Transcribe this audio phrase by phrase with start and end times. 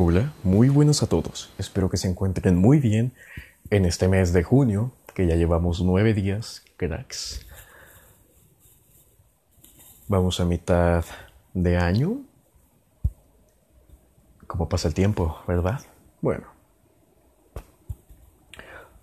[0.00, 1.50] Hola, muy buenos a todos.
[1.58, 3.12] Espero que se encuentren muy bien
[3.68, 7.44] en este mes de junio, que ya llevamos nueve días, cracks.
[10.06, 11.04] Vamos a mitad
[11.52, 12.20] de año.
[14.46, 15.80] ¿Cómo pasa el tiempo, verdad?
[16.20, 16.46] Bueno.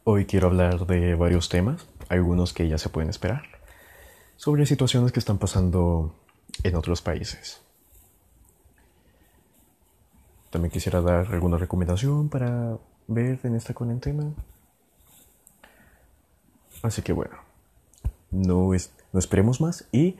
[0.05, 3.43] Hoy quiero hablar de varios temas, algunos que ya se pueden esperar,
[4.37, 6.15] sobre situaciones que están pasando
[6.63, 7.64] en otros países.
[10.55, 12.77] También quisiera dar alguna recomendación para
[13.07, 14.31] ver en esta cuarentena.
[16.81, 17.35] Así que bueno,
[18.31, 18.69] no,
[19.11, 20.15] no esperemos más y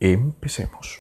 [0.00, 0.98] empecemos.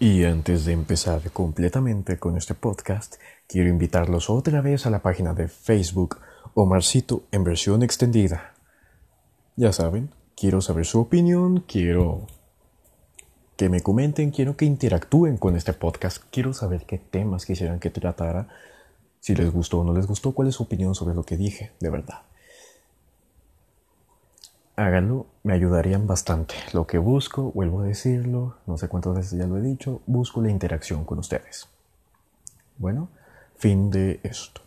[0.00, 5.32] Y antes de empezar completamente con este podcast, quiero invitarlos otra vez a la página
[5.32, 6.18] de Facebook
[6.54, 8.52] Omarcito en versión extendida.
[9.54, 12.26] Ya saben, quiero saber su opinión, quiero
[13.56, 17.90] que me comenten, quiero que interactúen con este podcast, quiero saber qué temas quisieran que
[17.90, 18.48] tratara,
[19.20, 21.72] si les gustó o no les gustó, cuál es su opinión sobre lo que dije,
[21.80, 22.20] de verdad.
[24.76, 26.54] Háganlo, me ayudarían bastante.
[26.74, 30.42] Lo que busco, vuelvo a decirlo, no sé cuántas veces ya lo he dicho, busco
[30.42, 31.66] la interacción con ustedes.
[32.76, 33.08] Bueno,
[33.56, 34.60] fin de esto.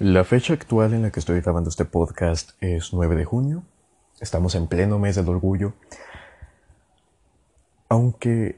[0.00, 3.64] La fecha actual en la que estoy grabando este podcast es 9 de junio.
[4.18, 5.74] Estamos en pleno mes del orgullo.
[7.90, 8.56] Aunque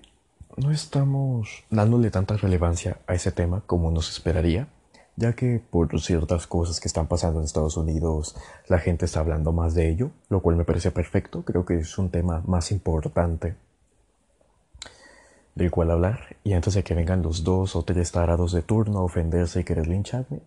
[0.56, 4.68] no estamos dándole tanta relevancia a ese tema como nos esperaría,
[5.16, 8.36] ya que por ciertas cosas que están pasando en Estados Unidos
[8.68, 11.98] la gente está hablando más de ello, lo cual me parece perfecto, creo que es
[11.98, 13.56] un tema más importante
[15.56, 19.00] del cual hablar, y antes de que vengan los dos o tres tarados de turno
[19.00, 20.40] a ofenderse y querer lincharme,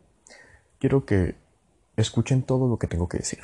[0.79, 1.35] quiero que
[1.95, 3.39] escuchen todo lo que tengo que decir.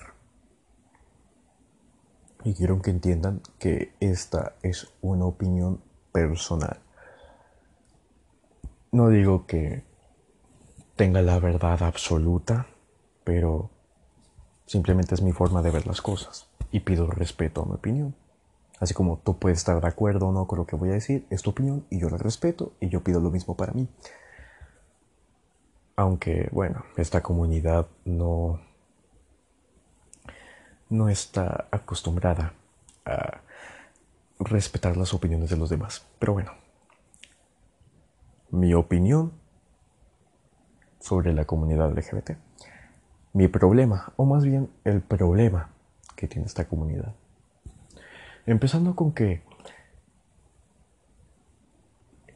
[2.44, 6.80] Y quiero que entiendan que esta es una opinión personal.
[8.92, 9.84] No digo que
[10.96, 12.68] tenga la verdad absoluta,
[13.24, 13.70] pero
[14.66, 18.16] simplemente es mi forma de ver las cosas y pido respeto a mi opinión.
[18.80, 21.28] Así como tú puedes estar de acuerdo o no con lo que voy a decir,
[21.30, 23.88] es tu opinión y yo la respeto y yo pido lo mismo para mí.
[26.02, 28.60] Aunque, bueno, esta comunidad no,
[30.90, 32.54] no está acostumbrada
[33.06, 33.42] a
[34.40, 36.08] respetar las opiniones de los demás.
[36.18, 36.54] Pero bueno,
[38.50, 39.32] mi opinión
[41.00, 42.32] sobre la comunidad LGBT.
[43.34, 45.70] Mi problema, o más bien el problema
[46.16, 47.14] que tiene esta comunidad.
[48.48, 49.44] Empezando con que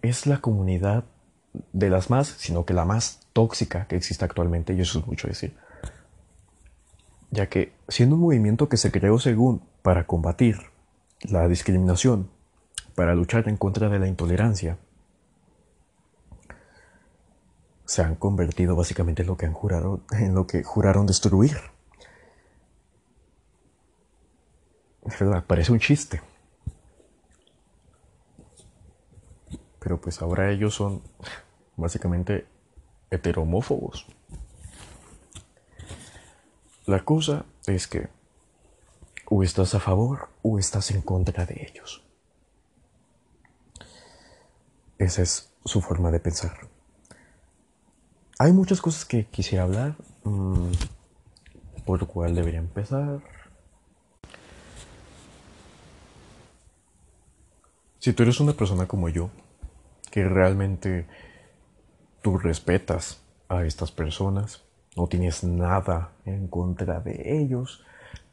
[0.04, 1.06] es la comunidad
[1.74, 5.28] de las más, sino que la más tóxica que existe actualmente, y eso es mucho
[5.28, 5.56] decir.
[7.32, 10.58] Ya que siendo un movimiento que se creó según para combatir
[11.22, 12.30] la discriminación,
[12.96, 14.78] para luchar en contra de la intolerancia,
[17.86, 21.58] se han convertido básicamente en lo que han jurado, en lo que juraron destruir.
[25.06, 26.22] Es verdad, parece un chiste.
[29.80, 31.04] Pero pues ahora ellos son
[31.78, 32.46] básicamente
[33.10, 34.08] heteromófobos.
[36.86, 38.10] La cosa es que
[39.28, 42.04] o estás a favor o estás en contra de ellos.
[44.98, 46.70] Esa es su forma de pensar.
[48.38, 50.72] Hay muchas cosas que quisiera hablar, mm,
[51.86, 53.22] por lo cual debería empezar.
[58.00, 59.32] Si tú eres una persona como yo,
[60.12, 61.08] que realmente
[62.26, 64.64] tú respetas a estas personas,
[64.96, 67.84] no tienes nada en contra de ellos,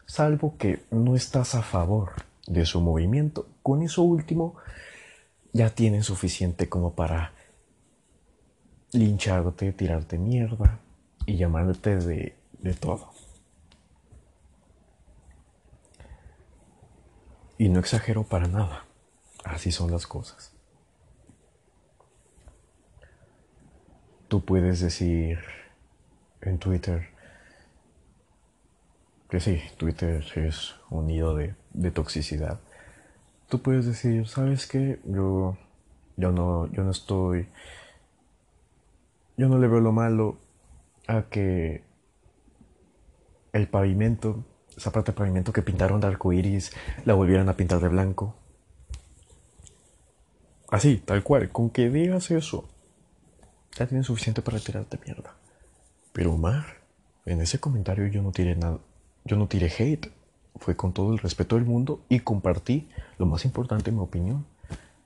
[0.06, 2.12] salvo que no estás a favor
[2.46, 3.46] de su movimiento.
[3.62, 4.56] Con eso último
[5.52, 7.34] ya tienes suficiente como para
[8.92, 10.80] lincharte, tirarte mierda
[11.26, 13.10] y llamarte de, de todo.
[17.58, 18.86] Y no exagero para nada.
[19.44, 20.51] Así son las cosas.
[24.32, 25.40] Tú puedes decir
[26.40, 27.06] en Twitter
[29.28, 31.54] que sí, Twitter es un nido de,
[31.90, 32.58] toxicidad.
[33.50, 35.00] Tú puedes decir, ¿sabes qué?
[35.04, 35.58] Yo,
[36.16, 37.46] yo, no, yo no estoy...
[39.36, 40.38] Yo no le veo lo malo
[41.08, 41.84] a que
[43.52, 46.72] el pavimento, esa parte de pavimento que pintaron de arco iris,
[47.04, 48.34] la volvieran a pintar de blanco.
[50.70, 52.71] Así, tal cual, con que digas eso,
[53.76, 55.34] ya tienes suficiente para tirarte mierda.
[56.12, 56.64] Pero Omar,
[57.24, 58.78] en ese comentario yo no tiré nada,
[59.24, 60.12] yo no tiré hate,
[60.56, 62.88] fue con todo el respeto del mundo y compartí
[63.18, 64.44] lo más importante, mi opinión,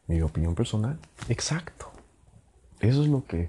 [0.06, 0.98] mi opinión personal.
[1.28, 1.90] Exacto.
[2.80, 3.48] Eso es lo que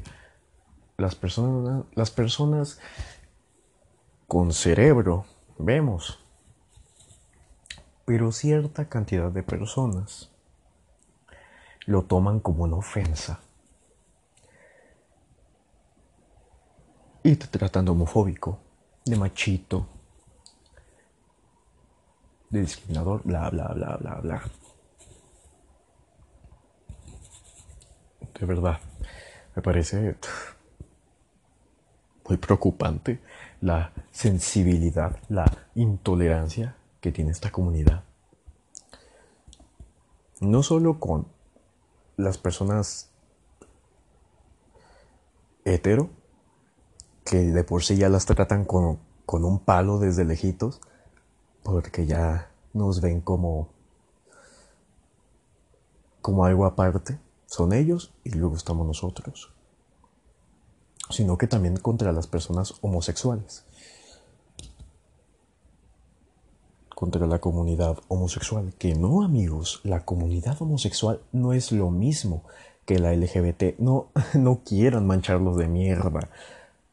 [0.98, 2.80] las personas, las personas
[4.28, 5.25] con cerebro
[5.58, 6.19] vemos.
[8.06, 10.31] Pero cierta cantidad de personas
[11.86, 13.40] lo toman como una ofensa.
[17.28, 18.58] Y te tratan de homofóbico,
[19.04, 19.86] de machito,
[22.50, 24.44] de discriminador, bla, bla, bla, bla, bla.
[28.40, 28.80] De verdad,
[29.54, 30.16] me parece
[32.30, 33.20] muy preocupante
[33.60, 38.06] la sensibilidad, la intolerancia que tiene esta comunidad.
[40.40, 41.28] No solo con
[42.16, 43.12] las personas
[45.66, 46.10] hetero,
[47.28, 50.80] que de por sí ya las tratan con, con un palo desde lejitos,
[51.62, 53.68] porque ya nos ven como,
[56.22, 57.20] como algo aparte.
[57.46, 59.52] Son ellos y luego estamos nosotros.
[61.10, 63.66] Sino que también contra las personas homosexuales.
[66.96, 68.74] Contra la comunidad homosexual.
[68.78, 72.44] Que no, amigos, la comunidad homosexual no es lo mismo
[72.86, 73.80] que la LGBT.
[73.80, 76.30] No, no quieran mancharlos de mierda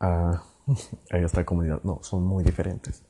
[0.01, 0.43] a,
[1.11, 1.81] esta comunidad.
[1.83, 3.03] No, son muy diferentes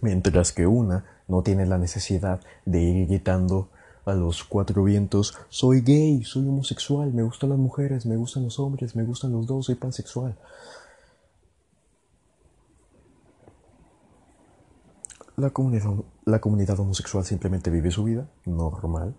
[0.00, 3.68] mientras que una no tiene la necesidad de ir gritando
[4.04, 8.58] a los cuatro vientos, soy gay, soy homosexual, me gustan las mujeres, me gustan los
[8.58, 10.36] hombres, me gustan los dos, soy pansexual.
[15.36, 15.90] La comunidad,
[16.26, 19.14] la comunidad homosexual simplemente vive su vida normal,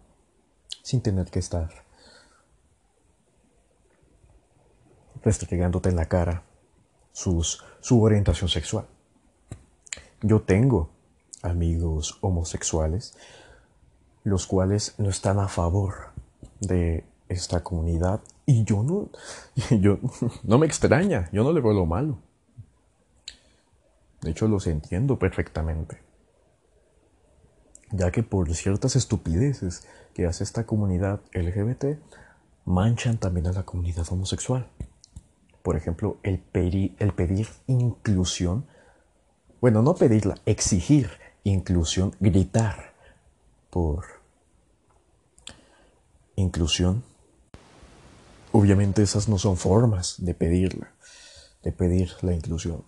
[0.83, 1.69] sin tener que estar
[5.25, 6.43] restregándote en la cara
[7.11, 8.85] sus, su orientación sexual.
[10.21, 10.91] Yo tengo
[11.41, 13.17] amigos homosexuales,
[14.23, 16.13] los cuales no están a favor
[16.59, 19.09] de esta comunidad y yo no,
[19.81, 19.99] yo
[20.43, 22.19] no me extraña, yo no le veo lo malo.
[24.21, 25.99] De hecho, los entiendo perfectamente.
[27.91, 31.99] Ya que por ciertas estupideces que hace esta comunidad LGBT,
[32.65, 34.67] manchan también a la comunidad homosexual.
[35.65, 38.67] Por ejemplo, el, pedir inclusión
[39.59, 41.09] bueno, no pedirla, exigir
[41.43, 42.93] inclusión, gritar
[43.71, 44.05] por
[46.35, 47.03] inclusión.
[48.51, 50.91] Obviamente esas no son formas de pedirla,
[51.63, 52.83] de pedir la inclusión.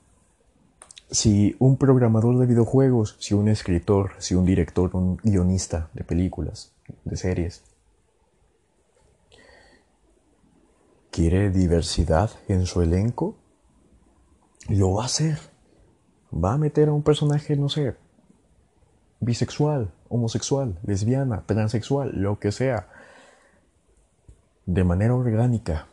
[1.09, 6.73] Si un programador de videojuegos, si un escritor, si un director, un guionista de películas,
[7.05, 7.63] de series,
[11.17, 13.35] quiere diversidad en su elenco,
[14.69, 15.39] lo va a hacer
[16.31, 17.95] va a meter a un personaje, no sé,
[19.19, 22.89] bisexual, homosexual, lesbiana, transexual, lo que sea,
[24.65, 25.87] de manera orgánica.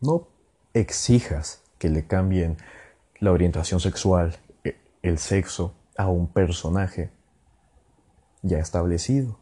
[0.00, 0.28] No
[0.72, 2.56] exijas que le cambien
[3.18, 7.10] la orientación sexual, e, el sexo a un personaje
[8.42, 9.38] ya establecido.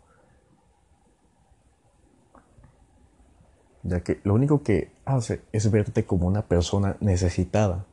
[3.89, 7.87] Ya que lo único que hace es verte como una persona necesitada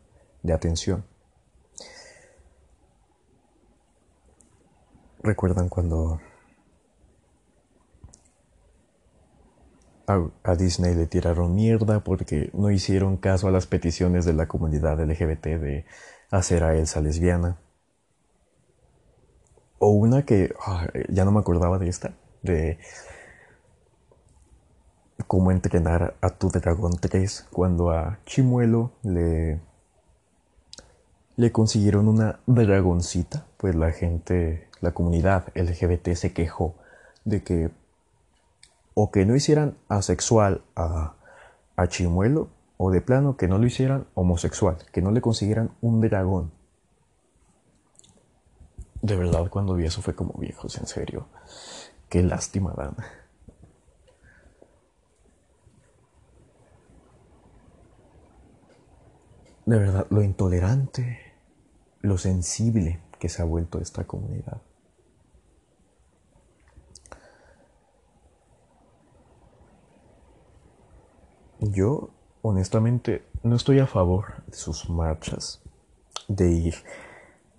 [0.44, 1.06] de atención.
[5.24, 6.20] ¿Recuerdan cuando
[10.08, 15.00] a, Disney le tiraron mierda porque no hicieron caso a las peticiones de la comunidad
[15.04, 15.86] LGBT de
[16.30, 17.58] hacer a Elsa lesbiana?
[19.80, 22.78] O una que ah, ya no me acordaba de esta, de
[25.28, 29.60] cómo entrenar a tu dragón 3 cuando a Chimuelo le
[31.38, 36.76] le consiguieron una dragoncita, pues la gente la comunidad LGBT se quejó
[37.26, 37.72] de que
[38.94, 41.16] o que no hicieran asexual a,
[41.76, 46.00] a Chimuelo o de plano que no lo hicieran homosexual, que no le consiguieran un
[46.02, 46.52] dragón.
[49.02, 51.28] De verdad cuando vi eso fue como viejos, en serio.
[52.10, 52.96] Qué lástima dan.
[59.66, 61.34] De verdad, lo intolerante,
[62.02, 64.62] lo sensible que se ha vuelto esta comunidad.
[71.60, 72.12] Yo,
[72.44, 75.62] honestamente, no estoy a favor de sus marchas,
[76.28, 76.76] de ir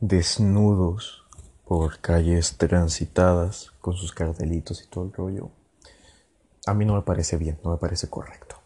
[0.01, 1.25] desnudos
[1.65, 5.51] por calles transitadas con sus cartelitos y todo el rollo.
[6.67, 8.57] A mí no me parece bien, no me parece correcto.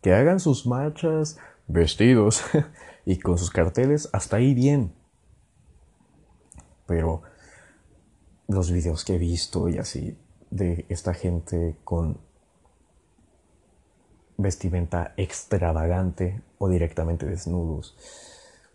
[0.00, 1.36] Que hagan sus marchas
[1.66, 2.42] vestidos
[3.06, 4.92] y con sus carteles, hasta ahí bien.
[6.86, 7.22] Pero
[8.48, 10.16] los videos que he visto y así
[10.50, 12.18] de esta gente con
[14.36, 17.96] vestimenta extravagante o directamente desnudos.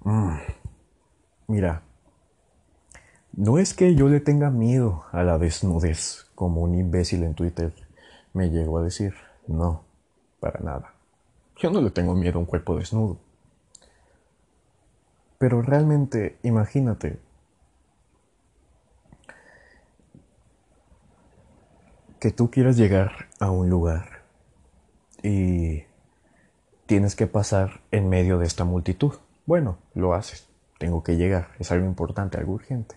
[0.03, 0.37] Mm.
[1.47, 1.83] Mira,
[3.33, 7.73] no es que yo le tenga miedo a la desnudez, como un imbécil en Twitter
[8.33, 9.13] me llegó a decir.
[9.47, 9.83] No,
[10.39, 10.93] para nada.
[11.61, 13.19] Yo no le tengo miedo a un cuerpo desnudo.
[15.37, 17.19] Pero realmente, imagínate,
[22.19, 24.23] que tú quieras llegar a un lugar
[25.21, 25.83] y
[26.87, 29.13] tienes que pasar en medio de esta multitud.
[29.45, 30.47] Bueno, lo haces.
[30.79, 31.49] Tengo que llegar.
[31.59, 32.95] Es algo importante, algo urgente.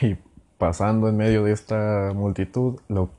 [0.00, 0.16] Y
[0.58, 3.10] pasando en medio de esta multitud, lo,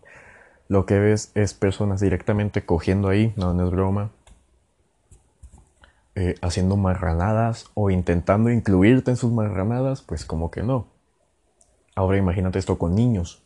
[0.68, 4.12] lo que ves es personas directamente cogiendo ahí, no, no es broma,
[6.16, 10.88] eh, haciendo marranadas o intentando incluirte en sus marranadas, pues como que no.
[11.96, 13.44] Ahora imagínate esto con niños.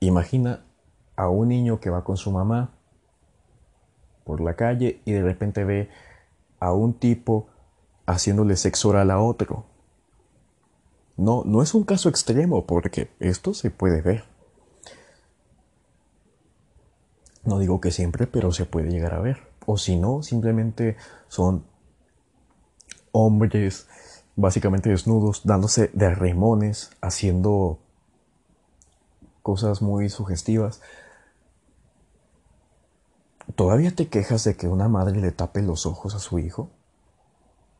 [0.00, 0.64] Imagina
[1.14, 2.70] a un niño que va con su mamá
[4.24, 5.88] por la calle y de repente ve
[6.58, 7.46] a un tipo
[8.06, 9.64] haciéndole sexo oral a otro.
[11.16, 14.35] No, no es un caso extremo porque esto se puede ver.
[17.46, 19.38] No digo que siempre, pero se puede llegar a ver.
[19.64, 20.96] O si no, simplemente
[21.28, 21.64] son
[23.12, 23.86] hombres
[24.36, 27.78] básicamente desnudos, dándose de remones, haciendo
[29.42, 30.82] cosas muy sugestivas.
[33.54, 36.68] ¿Todavía te quejas de que una madre le tape los ojos a su hijo?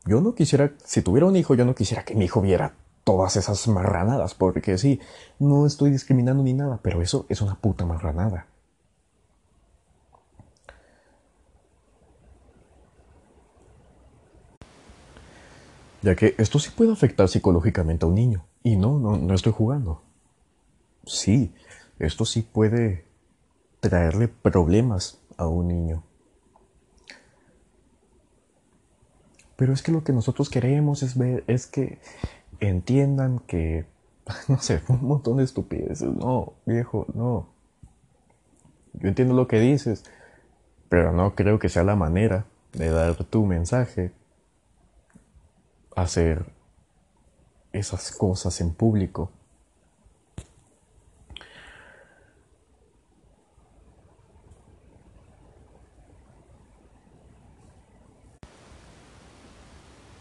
[0.05, 3.35] Yo no quisiera, si tuviera un hijo, yo no quisiera que mi hijo viera todas
[3.35, 4.99] esas marranadas, porque sí,
[5.39, 8.47] no estoy discriminando ni nada, pero eso es una puta marranada.
[16.01, 18.45] Ya que esto sí puede afectar psicológicamente a un niño.
[18.63, 20.01] Y no, no, no estoy jugando.
[21.05, 21.53] Sí,
[21.99, 23.05] esto sí puede
[23.79, 26.03] traerle problemas a un niño.
[29.55, 31.99] Pero es que lo que nosotros queremos es ver, es que
[32.59, 33.85] entiendan que,
[34.47, 36.09] no sé, un montón de estupideces.
[36.09, 37.49] No, viejo, no.
[38.93, 40.03] Yo entiendo lo que dices,
[40.89, 44.11] pero no creo que sea la manera de dar tu mensaje
[45.97, 46.45] hacer
[47.73, 49.31] esas cosas en público.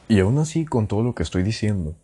[0.09, 1.95] Y aún así, con todo lo que estoy diciendo,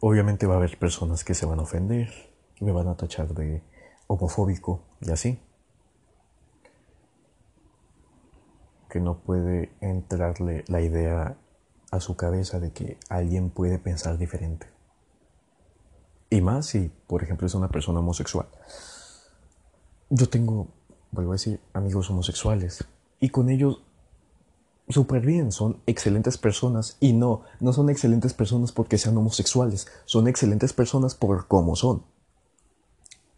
[0.00, 2.10] obviamente va a haber personas que se van a ofender,
[2.60, 3.62] me van a tachar de
[4.08, 5.38] homofóbico y así.
[8.92, 11.38] Que no puede entrarle la idea
[11.90, 14.66] a su cabeza de que alguien puede pensar diferente.
[16.28, 18.46] Y más si, por ejemplo, es una persona homosexual.
[20.10, 20.68] Yo tengo,
[21.10, 22.84] vuelvo a decir, amigos homosexuales.
[23.18, 23.82] Y con ellos
[24.90, 26.98] súper bien, son excelentes personas.
[27.00, 29.86] Y no, no son excelentes personas porque sean homosexuales.
[30.04, 32.02] Son excelentes personas por cómo son.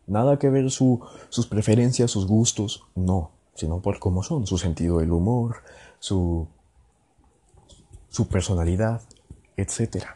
[0.08, 4.98] Nada que ver su, sus preferencias, sus gustos, no sino por cómo son, su sentido
[4.98, 5.62] del humor,
[5.98, 6.48] su,
[8.08, 9.02] su personalidad,
[9.56, 10.06] etc.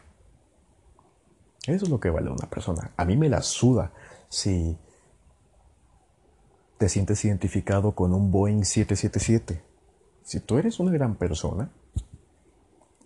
[1.65, 2.91] Eso es lo que vale una persona.
[2.97, 3.91] A mí me la suda
[4.27, 4.77] si
[6.77, 9.61] te sientes identificado con un Boeing 777.
[10.23, 11.71] Si tú eres una gran persona,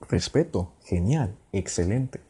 [0.09, 2.21] respeto, genial, excelente.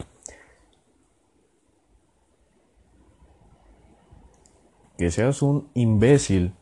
[4.98, 6.56] Que seas un imbécil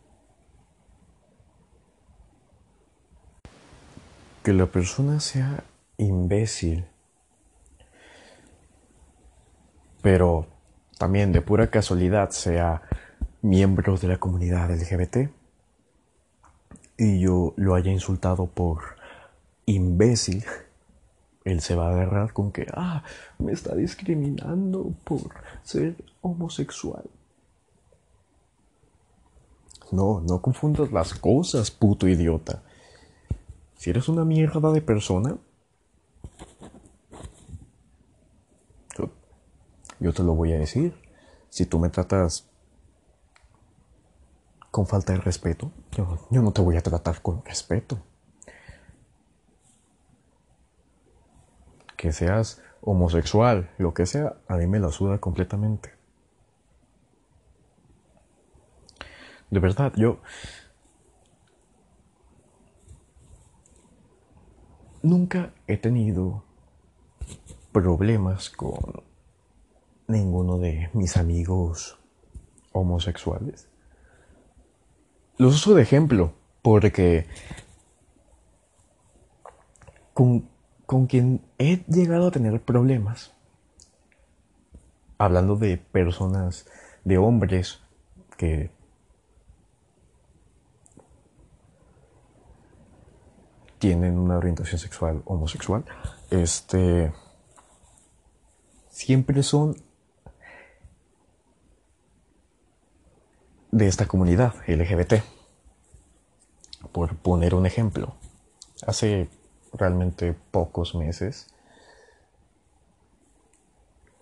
[4.44, 5.64] que la persona sea
[5.98, 6.86] imbécil,
[10.02, 10.48] pero
[10.98, 12.82] también de pura casualidad sea
[13.42, 15.30] miembro de la comunidad LGBT
[16.98, 18.82] y yo lo haya insultado por
[19.66, 20.44] imbécil,
[21.44, 23.04] él se va a agarrar con que, ah,
[23.40, 25.32] me está discriminando por
[25.64, 27.04] ser homosexual.
[29.92, 32.62] No, no confundas las cosas, puto idiota.
[33.82, 35.38] Si eres una mierda de persona,
[40.00, 40.96] yo, te lo voy a decir.
[41.50, 42.48] Si tú me tratas
[44.70, 47.98] con falta de respeto, yo, yo no te voy a tratar con respeto.
[51.98, 55.92] Que seas homosexual, lo que sea, a mí me la suda completamente.
[59.50, 60.20] De verdad, yo
[65.04, 66.44] Nunca he tenido
[67.72, 69.04] problemas con
[70.08, 71.98] ninguno de mis amigos
[72.72, 73.68] homosexuales.
[75.38, 77.26] Los uso de ejemplo porque
[80.14, 80.48] con,
[80.86, 83.34] con quien he llegado a tener problemas,
[85.18, 86.68] hablando de personas,
[87.04, 87.82] de hombres
[88.38, 88.70] que
[93.82, 95.84] tienen una orientación sexual homosexual,
[96.30, 97.12] este
[98.90, 99.76] siempre son
[103.72, 105.24] de esta comunidad LGBT.
[106.92, 108.14] Por poner un ejemplo,
[108.86, 109.30] hace
[109.74, 111.48] realmente pocos meses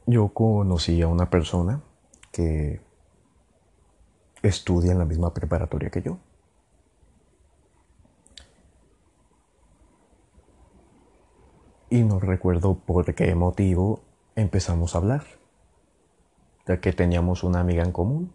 [0.06, 1.82] yo conocí a una persona
[2.32, 2.80] que
[4.42, 6.18] estudia en la misma preparatoria que yo.
[11.90, 14.02] Y no recuerdo por qué motivo
[14.36, 15.24] empezamos a hablar,
[16.68, 18.34] ya que teníamos una amiga en común.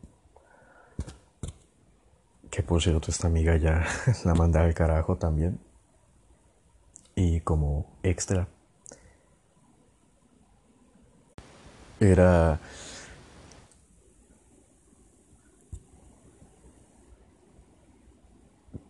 [2.51, 3.85] Que por cierto, esta amiga ya
[4.25, 5.61] la manda al carajo también.
[7.15, 8.49] Y como extra,
[12.01, 12.59] era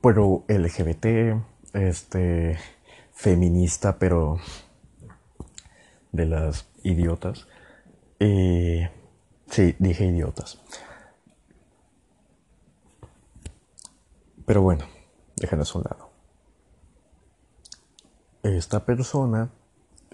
[0.00, 1.06] pro LGBT,
[1.74, 2.58] este
[3.14, 4.38] feminista, pero
[6.12, 7.46] de las idiotas.
[8.20, 8.90] Eh,
[9.48, 10.60] sí, dije idiotas.
[14.44, 14.84] Pero bueno,
[15.36, 16.10] déjanos a un lado.
[18.42, 19.50] Esta persona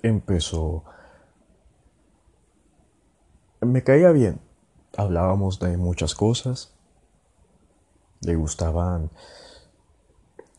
[0.02, 0.84] empezó...
[3.60, 4.40] Me caía bien.
[4.96, 6.72] Hablábamos de muchas cosas.
[8.20, 9.10] Le gustaban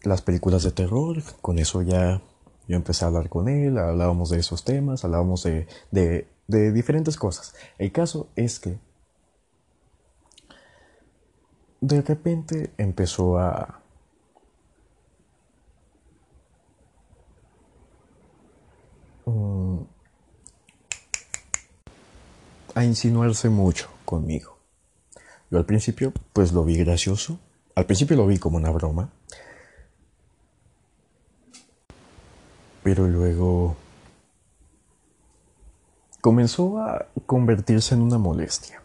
[0.03, 1.23] las películas de terror.
[1.41, 2.21] Con eso ya
[2.67, 7.55] yo empecé a hablar con él, hablábamos de esos temas, hablábamos de, de, diferentes cosas.
[7.77, 8.77] El caso es que
[11.81, 13.81] de repente empezó a...
[19.25, 19.81] Mm,
[22.73, 24.57] a insinuarse mucho conmigo.
[25.49, 27.39] Yo al principio pues lo vi gracioso,
[27.75, 29.11] al principio lo vi como una broma,
[32.83, 33.75] pero luego
[36.21, 38.81] comenzó a convertirse en una molestia.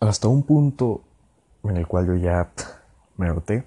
[0.00, 1.02] Hasta un punto
[1.64, 2.50] en el cual yo ya
[3.16, 3.66] me noté,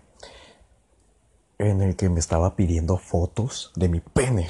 [1.58, 4.48] en el que me estaba pidiendo fotos de mi pene.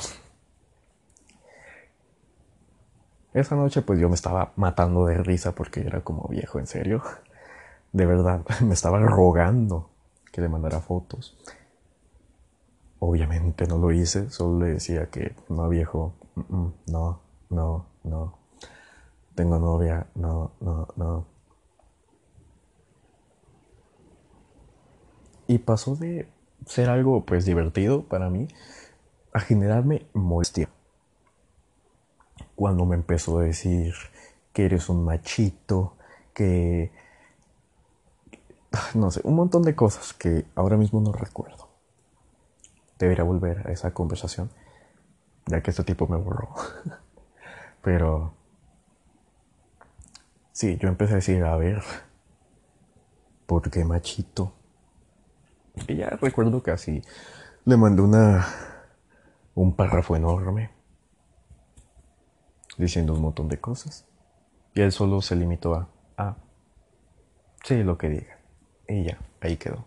[3.34, 7.02] Esa noche pues yo me estaba matando de risa porque era como viejo, en serio.
[7.92, 9.90] De verdad, me estaba rogando
[10.32, 11.38] que le mandara fotos.
[13.04, 16.14] Obviamente no lo hice, solo le decía que no viejo,
[16.86, 18.38] no, no, no.
[19.34, 21.26] Tengo novia, no, no, no.
[25.48, 26.30] Y pasó de
[26.68, 28.48] ser algo pues divertido para mí
[29.34, 30.70] a generarme molestia.
[32.54, 33.96] Cuando me empezó a decir
[34.54, 35.96] que eres un machito,
[36.36, 36.92] que...
[38.94, 41.71] No sé, un montón de cosas que ahora mismo no recuerdo
[43.06, 44.50] debería volver a esa conversación,
[45.48, 46.54] ya que este tipo me borró.
[47.82, 48.34] Pero
[50.52, 51.82] sí, yo empecé a decir, a ver,
[53.46, 54.54] ¿por qué machito?
[55.88, 57.02] Y ya recuerdo que así
[57.66, 58.46] le mandé una
[59.56, 60.72] un párrafo enorme
[62.78, 64.08] diciendo un montón de cosas.
[64.74, 66.38] Y él solo se limitó a, ah,
[67.64, 68.40] sí, lo que diga.
[68.88, 69.86] Y ya, ahí quedó.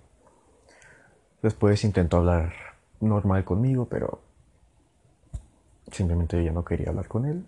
[1.42, 2.73] Después intentó hablar
[3.04, 4.20] normal conmigo, pero
[5.90, 7.44] simplemente ella no quería hablar con él.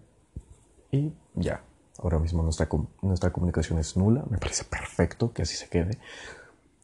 [0.91, 1.63] Y ya,
[1.99, 2.69] ahora mismo nuestra,
[3.03, 5.99] nuestra comunicación es nula, me parece perfecto que así se quede.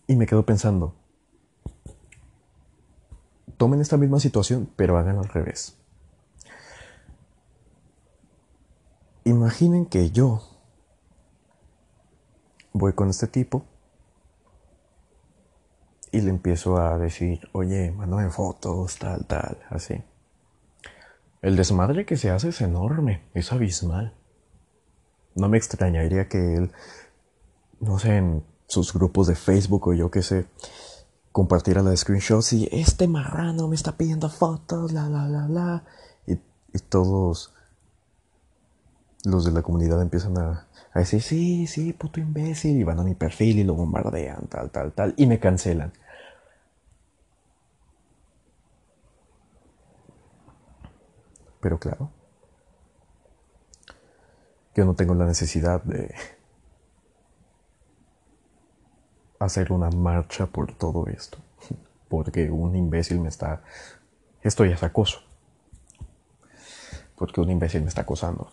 [0.06, 0.94] Y me quedo pensando,
[3.56, 5.76] tomen esta misma situación, pero hagan al revés.
[9.24, 10.42] Imaginen que yo
[12.72, 13.64] voy con este tipo
[16.12, 20.03] y le empiezo a decir, oye, mándame fotos, tal, tal, así.
[21.40, 24.14] El desmadre que se hace es enorme, es abismal.
[25.35, 26.72] No me extrañaría que él,
[27.81, 30.46] no sé, en sus grupos de Facebook o yo qué sé,
[31.33, 35.85] compartiera las screenshots y este marrano me está pidiendo fotos, la, la, la, la.
[36.27, 37.55] Y, y todos
[39.25, 43.05] los de la comunidad empiezan a, a decir, sí, sí, puto imbécil, y van a
[43.05, 45.92] mi perfil y lo bombardean, tal, tal, tal, y me cancelan.
[51.62, 52.11] Pero claro,
[54.75, 56.12] yo no tengo la necesidad de
[59.38, 61.38] hacer una marcha por todo esto,
[62.09, 63.62] porque un imbécil me está...
[64.42, 65.20] Esto ya es acoso,
[67.16, 68.51] porque un imbécil me está acosando.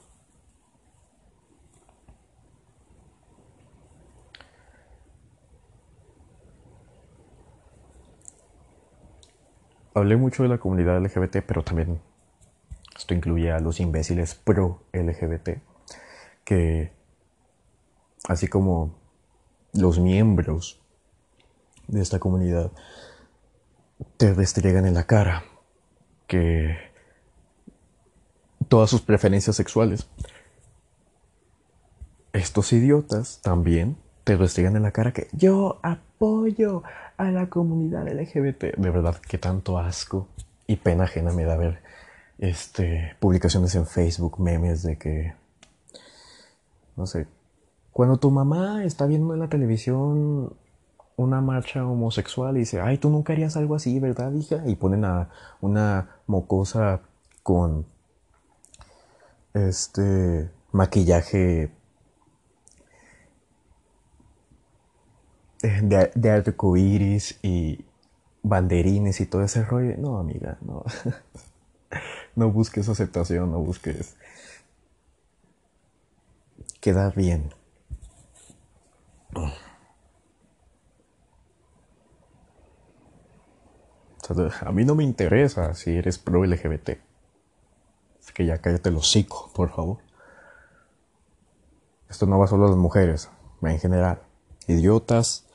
[9.96, 12.00] Hablé mucho de la comunidad LGBT, pero también
[13.14, 15.62] incluye a los imbéciles pro LGBT,
[16.44, 16.92] que
[18.28, 18.96] así como
[19.74, 20.82] los miembros
[21.88, 22.72] de esta comunidad
[24.18, 25.44] te restregan en la cara
[26.28, 26.78] que
[28.68, 30.08] todas sus preferencias sexuales.
[32.32, 36.84] Estos idiotas también te restregan en la cara que yo apoyo
[37.18, 38.76] a la comunidad LGBT.
[38.78, 40.28] De verdad que tanto asco
[40.68, 41.82] y pena ajena me da ver
[42.40, 45.34] este publicaciones en Facebook, memes de que
[46.96, 47.28] no sé,
[47.94, 50.54] cuando tu mamá está viendo en la televisión
[51.16, 54.64] una marcha homosexual y dice, ay, tú nunca harías algo así, ¿verdad, hija?
[54.66, 55.30] Y ponen a
[55.62, 57.02] una mocosa
[57.44, 57.86] con
[59.54, 61.72] este maquillaje
[65.62, 67.86] de, de arco iris y
[68.44, 69.96] banderines y todo ese rollo.
[69.98, 70.84] No, amiga, no.
[72.36, 74.16] no busques aceptación, no busques
[76.80, 77.54] quedar bien.
[84.62, 86.90] A mí no me interesa si eres pro LGBT.
[88.20, 89.98] Así que ya cállate el hocico, por favor.
[92.10, 93.30] Esto no va solo a las mujeres,
[93.62, 94.22] en general.
[94.68, 95.48] Idiotas,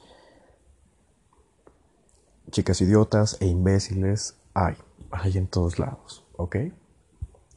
[2.50, 4.76] chicas idiotas e imbéciles hay.
[5.10, 6.56] Hay en todos lados, ¿ok?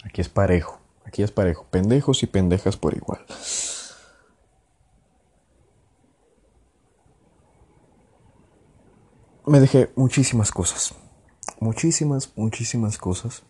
[0.04, 0.80] Aquí es parejo.
[1.06, 1.66] Aquí es parejo.
[1.70, 3.26] Pendejos y pendejas por igual.
[9.46, 10.94] Me dejé muchísimas cosas.
[11.62, 13.44] Muchísimas, muchísimas cosas.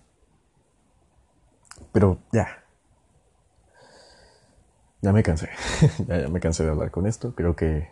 [1.91, 2.63] Pero ya.
[5.01, 5.49] Ya me cansé.
[6.07, 7.33] ya, me cansé de hablar con esto.
[7.33, 7.89] Creo que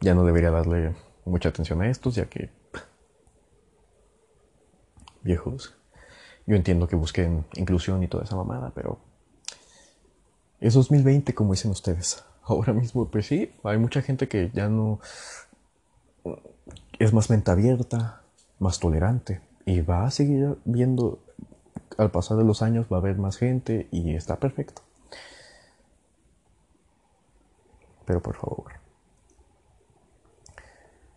[0.00, 2.50] ya no debería darle mucha atención a estos, ya que...
[5.22, 5.74] Viejos.
[6.46, 8.98] Yo entiendo que busquen inclusión y toda esa mamada, pero...
[10.60, 12.24] Es 2020, como dicen ustedes.
[12.42, 15.00] Ahora mismo, pues sí, hay mucha gente que ya no...
[16.98, 18.22] Es más mente abierta,
[18.58, 19.40] más tolerante.
[19.66, 21.18] Y va a seguir viendo,
[21.96, 24.82] al pasar de los años va a haber más gente y está perfecto.
[28.04, 28.72] Pero por favor.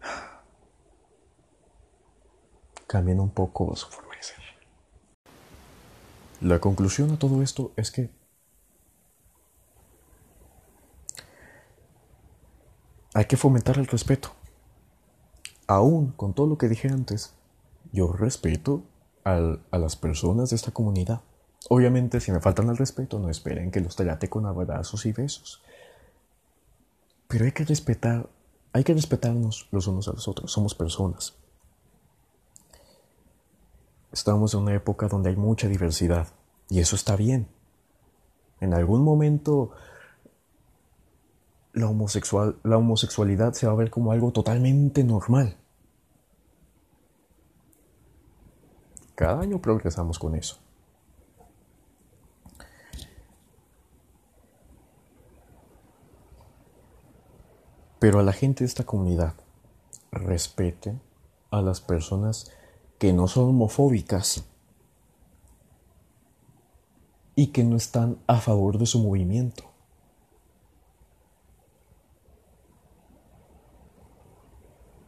[2.87, 4.06] Cambien un poco su forma.
[6.41, 8.09] La conclusión a todo esto es que
[13.13, 14.37] hay que fomentar el respeto
[15.67, 17.33] aún con todo lo que dije antes,
[17.91, 18.83] yo respeto
[19.23, 21.21] a las personas de esta comunidad.
[21.69, 25.61] Obviamente, si me faltan el respeto, no esperen que los trate con abrazos y besos.
[27.27, 28.29] Pero hay que respetar,
[28.71, 30.49] hay que respetarnos los unos a los otros.
[30.49, 31.35] Somos personas.
[34.11, 36.27] Estamos en una época donde hay mucha diversidad
[36.69, 37.47] y eso está bien.
[38.59, 39.71] En algún momento
[41.73, 45.57] la, homosexual, la homosexualidad se va a ver como algo totalmente normal.
[49.15, 50.59] Cada año progresamos con eso.
[57.99, 59.33] Pero a la gente de esta comunidad
[60.11, 60.99] respete
[61.49, 62.51] a las personas
[62.97, 64.43] que no son homofóbicas
[67.35, 69.63] y que no están a favor de su movimiento.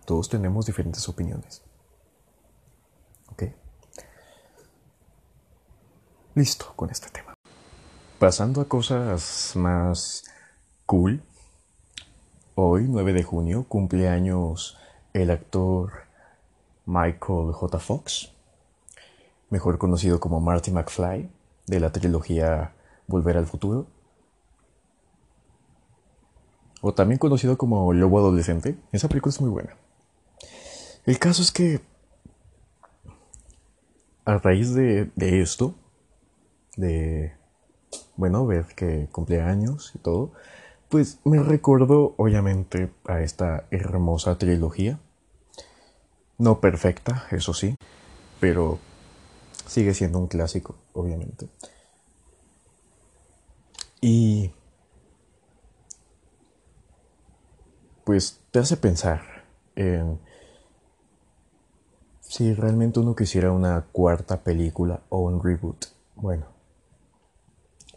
[0.06, 1.62] Todos tenemos diferentes opiniones.
[3.32, 3.43] ¿Ok?
[6.36, 7.34] Listo con este tema.
[8.17, 10.25] Pasando a cosas más
[10.86, 11.21] cool.
[12.56, 14.78] Hoy, 9 de junio, cumpleaños
[15.13, 16.09] el actor
[16.89, 17.80] Michael J.
[17.80, 18.34] Fox,
[19.52, 21.30] mejor conocido como Marty McFly,
[21.67, 22.73] de la trilogía
[23.06, 23.86] Volver al Futuro.
[26.82, 28.75] O también conocido como Lobo Adolescente.
[28.91, 29.75] Esa película es muy buena.
[31.06, 31.80] El caso es que
[34.25, 35.75] a raíz de, esto,
[36.75, 37.34] de,
[38.15, 40.32] bueno, ver que cumple años y todo,
[40.88, 44.99] pues me recordó obviamente a esta hermosa trilogía.
[46.39, 47.75] No perfecta, eso sí,
[48.39, 48.80] pero
[49.67, 51.47] sigue siendo un clásico, obviamente.
[54.02, 54.52] Y
[58.06, 59.21] pues te hace pensar
[59.75, 60.19] en
[62.21, 65.88] si realmente uno quisiera una cuarta película o un reboot.
[66.15, 66.45] Bueno,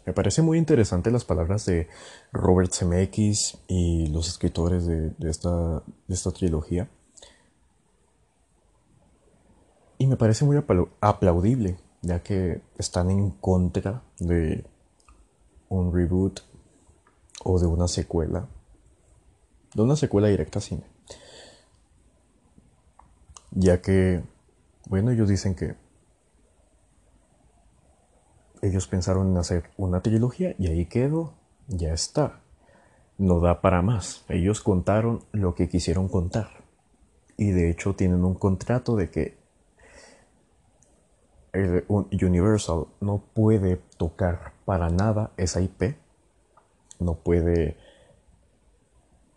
[0.05, 1.87] me parece muy interesante las palabras de
[2.31, 6.89] Robert Zemeckis y los escritores de, esta, de esta trilogía.
[9.97, 10.57] Y me parece muy
[11.01, 14.65] aplaudible, ya que están en contra de
[15.69, 16.41] un reboot
[17.43, 18.47] o de una secuela,
[19.73, 20.83] de una secuela directa a cine.
[23.51, 24.23] Ya que,
[24.87, 25.75] bueno, ellos dicen que
[28.61, 31.33] ellos pensaron en hacer una trilogía y ahí quedó,
[31.67, 32.39] ya está.
[33.17, 34.23] No da para más.
[34.29, 36.63] Ellos contaron lo que quisieron contar.
[37.37, 39.42] Y de hecho tienen un contrato de que
[41.53, 45.97] Universal no puede tocar para nada esa IP.
[46.99, 47.77] No puede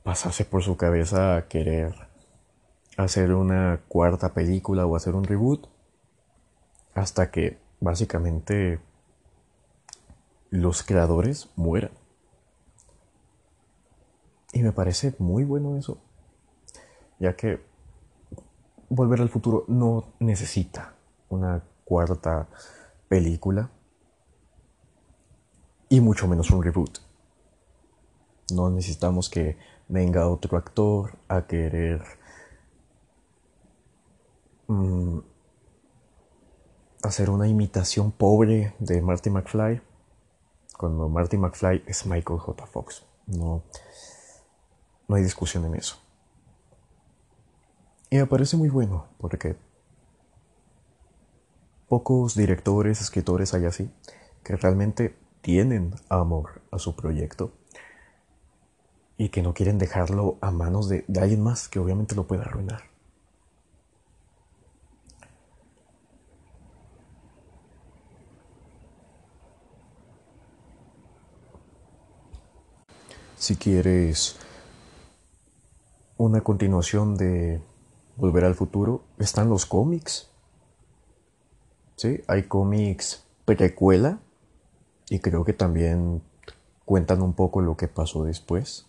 [0.02, 1.94] pasarse por su cabeza querer
[2.96, 5.66] hacer una cuarta película o hacer un reboot
[6.94, 8.80] hasta que básicamente
[10.50, 11.90] los creadores mueran.
[14.52, 15.98] Y me parece muy bueno eso,
[17.18, 17.60] ya que
[18.88, 20.94] Volver al futuro no necesita
[21.28, 22.48] una cuarta
[23.08, 23.70] película
[25.88, 26.98] y mucho menos un reboot.
[28.52, 29.56] No necesitamos que
[29.88, 32.02] venga otro actor a querer
[34.66, 35.18] mm,
[37.02, 39.80] hacer una imitación pobre de Marty McFly
[40.76, 42.66] cuando Marty McFly es Michael J.
[42.66, 43.04] Fox.
[43.26, 43.62] No,
[45.08, 45.96] no hay discusión en eso.
[48.10, 49.56] Y me parece muy bueno porque
[51.88, 53.90] pocos directores, escritores hay así,
[54.42, 57.52] que realmente tienen amor a su proyecto
[59.16, 62.42] y que no quieren dejarlo a manos de, de alguien más que obviamente lo pueda
[62.42, 62.82] arruinar.
[73.38, 74.36] Si quieres
[76.16, 77.60] una continuación de
[78.16, 80.28] Volver al Futuro, están los cómics.
[81.96, 82.20] ¿Sí?
[82.28, 84.18] Hay cómics precuela
[85.08, 86.22] y creo que también
[86.84, 88.86] cuentan un poco lo que pasó después.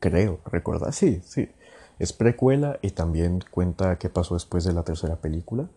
[0.00, 0.92] Creo, ¿recuerda?
[0.92, 1.50] Sí, sí.
[1.98, 5.68] Es precuela y también cuenta qué pasó después de la tercera película.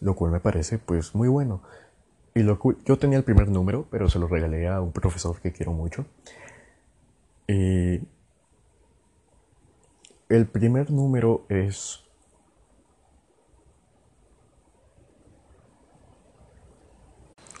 [0.00, 1.62] Lo cual me parece pues muy bueno.
[2.34, 5.52] Y lo yo tenía el primer número, pero se lo regalé a un profesor que
[5.52, 6.04] quiero mucho.
[7.48, 8.00] Y
[10.28, 12.03] el primer número es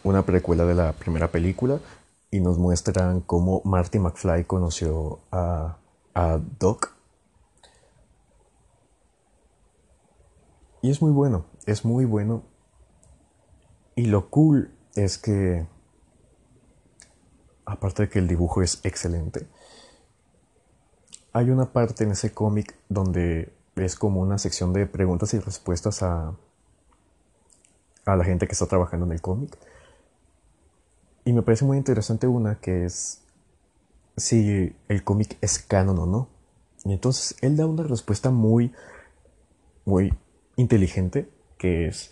[0.04, 1.80] una precuela de la primera película
[2.30, 5.78] y nos muestran cómo Marty McFly conoció a,
[6.14, 6.94] a Doc.
[10.82, 12.42] Y es muy bueno, es muy bueno.
[13.96, 15.66] Y lo cool es que,
[17.64, 19.46] aparte de que el dibujo es excelente,
[21.32, 26.02] hay una parte en ese cómic donde es como una sección de preguntas y respuestas
[26.02, 26.34] a,
[28.04, 29.56] a la gente que está trabajando en el cómic.
[31.24, 33.22] Y me parece muy interesante una que es
[34.16, 36.28] si el cómic es canon o no.
[36.84, 38.72] Y entonces él da una respuesta muy,
[39.84, 40.12] muy
[40.56, 42.10] inteligente, que es,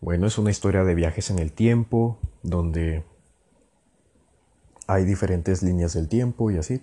[0.00, 3.04] bueno, es una historia de viajes en el tiempo, donde
[4.86, 6.82] hay diferentes líneas del tiempo y así.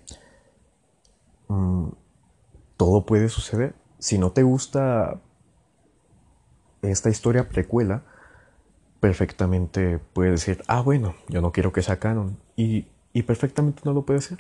[1.48, 1.90] Mm,
[2.78, 3.76] todo puede suceder.
[4.00, 5.22] Si no te gusta
[6.82, 8.04] esta historia precuela,
[9.04, 12.38] perfectamente puedes decir, ah, bueno, yo no quiero que sea canon.
[12.56, 14.38] Y, y perfectamente no lo puede ser.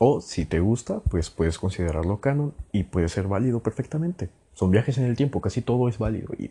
[0.00, 4.28] O si te gusta, pues puedes considerarlo canon y puede ser válido perfectamente.
[4.54, 6.34] Son viajes en el tiempo, casi todo es válido.
[6.36, 6.50] Y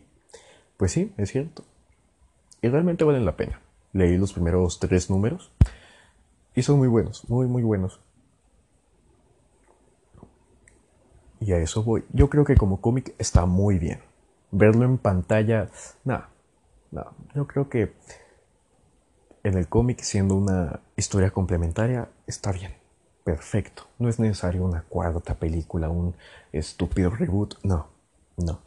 [0.77, 1.65] pues sí, es cierto.
[2.61, 3.59] Y realmente valen la pena.
[3.91, 5.51] Leí los primeros tres números
[6.55, 7.99] y son muy buenos, muy, muy buenos.
[11.41, 12.05] Y a eso voy.
[12.13, 13.99] Yo creo que como cómic está muy bien.
[14.51, 15.69] Verlo en pantalla,
[16.05, 16.29] nada.
[16.95, 17.93] No, yo creo que
[19.43, 22.73] en el cómic, siendo una historia complementaria, está bien.
[23.23, 23.83] Perfecto.
[23.99, 26.15] No es necesario una cuarta película, un
[26.53, 27.55] estúpido reboot.
[27.63, 27.87] No,
[28.37, 28.61] no.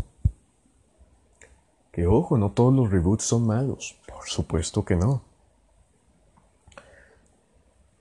[1.91, 3.99] Que ojo, no todos los reboots son malos.
[4.07, 5.23] Por supuesto que no.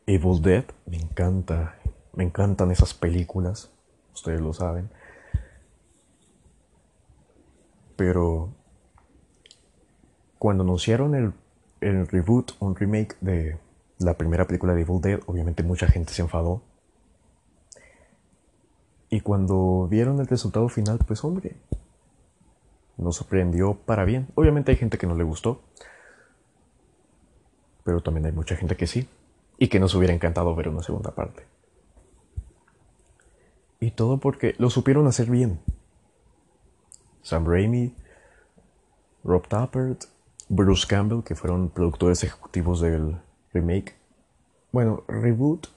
[0.05, 1.75] Evil Dead, me encanta.
[2.13, 3.71] Me encantan esas películas
[4.17, 4.89] ustedes lo saben.
[7.95, 8.49] Pero
[10.39, 11.33] cuando anunciaron el,
[11.81, 13.57] el reboot, un remake de
[13.99, 16.61] la primera película de Evil Dead, obviamente mucha gente se enfadó.
[19.09, 21.55] Y cuando vieron el resultado final, pues hombre,
[22.97, 24.27] nos sorprendió para bien.
[24.35, 25.61] Obviamente hay gente que no le gustó,
[27.83, 29.07] pero también hay mucha gente que sí,
[29.57, 31.43] y que nos hubiera encantado ver una segunda parte.
[33.79, 35.59] Y todo porque lo supieron hacer bien.
[37.21, 37.95] Sam Raimi,
[39.23, 40.05] Rob Tappert,
[40.49, 43.17] Bruce Campbell, que fueron productores ejecutivos del
[43.53, 43.95] remake.
[44.71, 45.67] Bueno, reboot,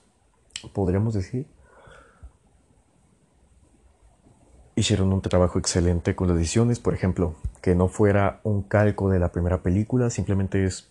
[0.72, 1.46] podríamos decir.
[4.76, 9.18] Hicieron un trabajo excelente con las ediciones, por ejemplo, que no fuera un calco de
[9.18, 10.90] la primera película, simplemente es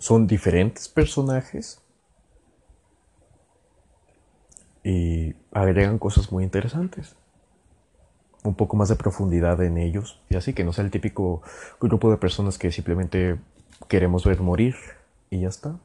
[0.00, 1.82] son diferentes personajes
[4.82, 7.16] y agregan cosas muy interesantes.
[8.42, 11.42] Un poco más de profundidad en ellos y así que no sea el típico
[11.80, 13.38] grupo de personas que simplemente
[13.88, 14.76] queremos ver morir
[15.28, 15.78] y ya está.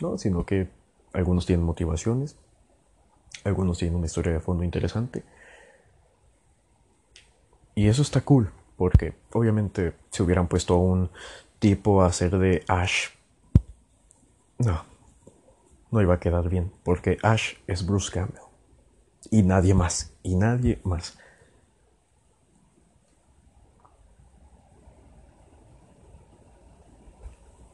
[0.00, 0.68] No, sino que
[1.12, 2.36] algunos tienen motivaciones,
[3.44, 5.24] algunos tienen una historia de fondo interesante.
[7.74, 11.10] Y eso está cool, porque obviamente si hubieran puesto a un
[11.58, 13.08] tipo a hacer de Ash,
[14.58, 14.82] no,
[15.90, 18.42] no iba a quedar bien, porque Ash es Bruce Campbell.
[19.30, 21.18] Y nadie más, y nadie más.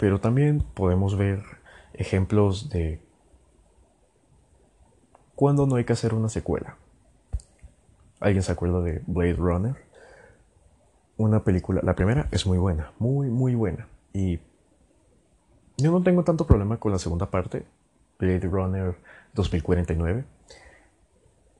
[0.02, 1.44] Pero también podemos ver
[1.92, 3.00] ejemplos de
[5.36, 6.76] cuando no hay que hacer una secuela.
[8.18, 9.76] ¿Alguien se acuerda de Blade Runner?
[11.18, 13.86] Una película, la primera es muy buena, muy, muy buena.
[14.12, 14.40] Y
[15.76, 17.64] yo no tengo tanto problema con la segunda parte,
[18.18, 18.96] Blade Runner
[19.34, 20.24] 2049.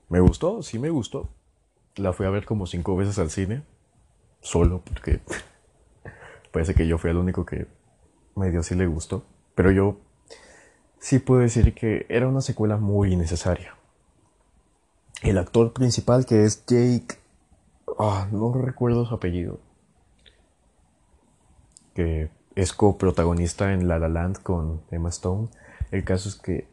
[0.09, 1.29] Me gustó, sí me gustó.
[1.95, 3.63] La fui a ver como cinco veces al cine,
[4.41, 5.21] solo porque
[6.51, 7.67] parece que yo fui el único que
[8.35, 9.23] medio sí le gustó.
[9.55, 9.97] Pero yo
[10.99, 13.75] sí puedo decir que era una secuela muy innecesaria.
[15.21, 17.17] El actor principal que es Jake...
[17.99, 19.59] Ah, no recuerdo su apellido.
[21.93, 25.49] Que es coprotagonista en La La Land con Emma Stone.
[25.91, 26.67] El caso es que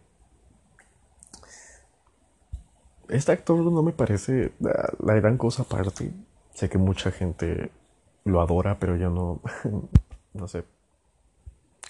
[3.08, 6.12] este actor no me parece la gran cosa aparte.
[6.54, 7.70] Sé que mucha gente
[8.24, 9.40] lo adora, pero yo no,
[10.34, 10.64] no sé,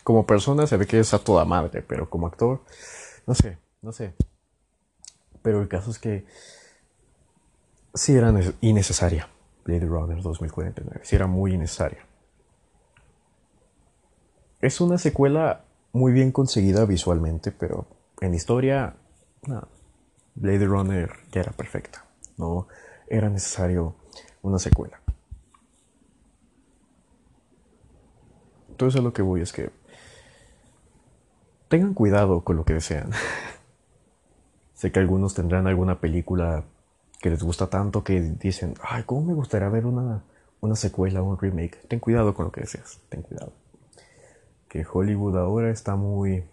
[0.03, 2.63] como persona se ve que es a toda madre, pero como actor,
[3.27, 4.15] no sé, no sé.
[5.43, 6.27] Pero el caso es que
[7.95, 9.29] sí era innecesaria.
[9.65, 12.05] Blade Runner 2049, sí era muy innecesaria.
[14.61, 17.87] Es una secuela muy bien conseguida visualmente, pero
[18.21, 18.97] en historia,
[19.47, 19.69] no.
[20.35, 22.05] Blade Runner ya era perfecta.
[22.37, 22.69] No
[23.09, 23.97] era necesario
[24.43, 25.01] una secuela.
[28.71, 29.71] Entonces a lo que voy es que
[31.71, 33.13] tengan cuidado con lo que desean.
[34.75, 36.65] sé que algunos tendrán alguna película
[37.21, 40.25] que les gusta tanto que dicen, ay, ¿cómo me gustaría ver una,
[40.61, 41.79] una secuela o un remake?
[41.87, 43.53] Ten cuidado con lo que deseas, ten cuidado.
[44.69, 46.45] Que Hollywood ahora está muy...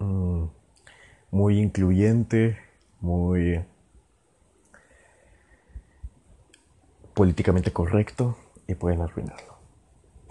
[0.00, 0.44] Mm,
[1.30, 2.58] muy incluyente,
[3.00, 3.64] muy
[7.14, 9.54] políticamente correcto y pueden arruinarlo.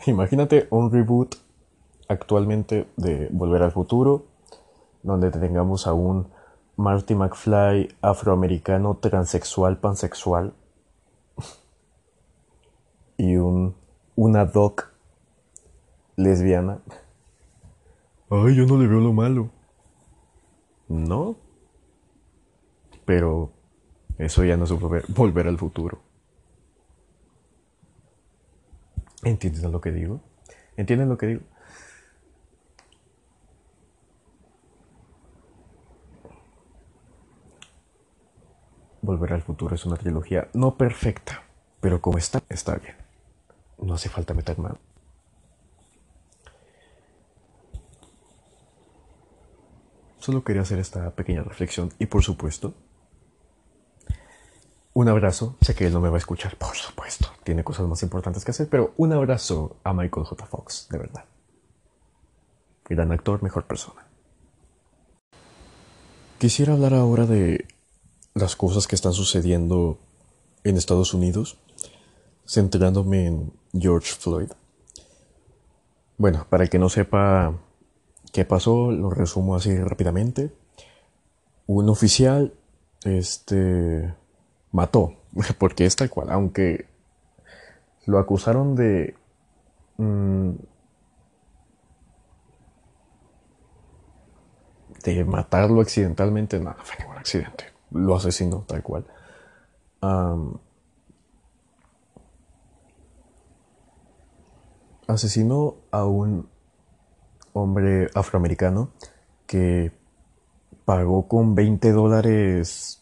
[0.05, 1.42] Imagínate un reboot
[2.07, 4.25] actualmente de Volver al Futuro,
[5.03, 6.27] donde tengamos a un
[6.75, 10.53] Marty McFly afroamericano transexual pansexual
[13.17, 13.75] y un
[14.15, 14.91] una doc
[16.15, 16.79] lesbiana.
[18.29, 19.49] Ay, yo no le veo lo malo.
[20.87, 21.35] No.
[23.05, 23.51] Pero
[24.17, 24.71] eso ya no es
[25.09, 25.99] volver al futuro.
[29.23, 30.21] ¿Entienden lo que digo?
[30.75, 31.41] ¿Entienden lo que digo?
[39.03, 41.43] Volver al futuro es una trilogía no perfecta,
[41.81, 42.95] pero como está, está bien.
[43.77, 44.77] No hace falta meter mano.
[50.19, 52.75] Solo quería hacer esta pequeña reflexión y por supuesto,
[54.93, 55.57] un abrazo.
[55.59, 57.27] Sé que él no me va a escuchar, por supuesto.
[57.43, 60.45] Tiene cosas más importantes que hacer, pero un abrazo a Michael J.
[60.45, 61.25] Fox, de verdad.
[62.85, 64.07] Gran actor, mejor persona.
[66.37, 67.67] Quisiera hablar ahora de
[68.33, 69.97] las cosas que están sucediendo
[70.63, 71.57] en Estados Unidos,
[72.45, 74.51] centrándome en George Floyd.
[76.17, 77.53] Bueno, para el que no sepa
[78.31, 80.53] qué pasó, lo resumo así rápidamente.
[81.67, 82.53] Un oficial
[83.03, 84.13] este
[84.71, 85.15] mató,
[85.57, 86.85] porque es tal cual, aunque
[88.05, 89.15] lo acusaron de
[89.97, 90.51] mm,
[95.03, 97.72] de matarlo accidentalmente, nada, fue ningún accidente.
[97.93, 99.05] Lo asesinó tal cual.
[105.07, 106.49] asesinó a un
[107.53, 108.89] hombre afroamericano
[109.45, 109.91] que
[110.85, 113.01] pagó con 20 dólares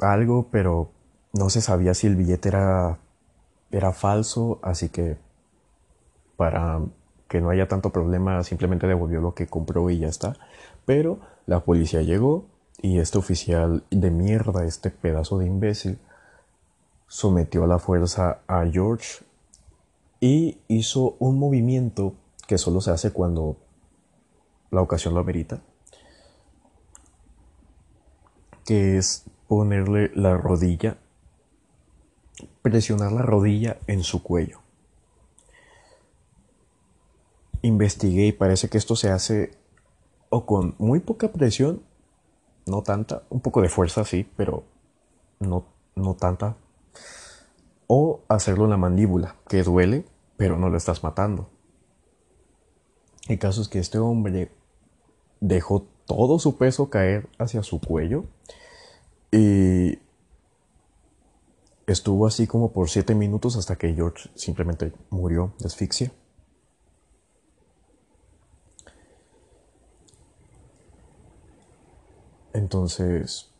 [0.00, 0.90] algo, pero
[1.32, 2.98] no se sabía si el billete era,
[3.70, 5.16] era falso, así que
[6.36, 6.80] para
[7.28, 10.36] que no haya tanto problema simplemente devolvió lo que compró y ya está.
[10.84, 12.46] Pero la policía llegó
[12.82, 15.98] y este oficial de mierda, este pedazo de imbécil,
[17.06, 19.24] sometió a la fuerza a George
[20.20, 22.14] y hizo un movimiento
[22.46, 23.56] que solo se hace cuando
[24.70, 25.62] la ocasión lo amerita,
[28.64, 30.96] que es ponerle la rodilla,
[32.62, 34.60] presionar la rodilla en su cuello.
[37.62, 39.52] Investigué y parece que esto se hace
[40.28, 41.82] o con muy poca presión,
[42.66, 44.64] no tanta, un poco de fuerza sí, pero
[45.40, 46.56] no, no tanta,
[47.86, 50.04] o hacerlo en la mandíbula, que duele,
[50.36, 51.48] pero no lo estás matando.
[53.28, 54.50] El caso es que este hombre
[55.40, 58.24] dejó todo su peso caer hacia su cuello
[59.32, 59.98] y
[61.86, 66.12] estuvo así como por siete minutos hasta que George simplemente murió de asfixia.
[72.54, 73.50] Entonces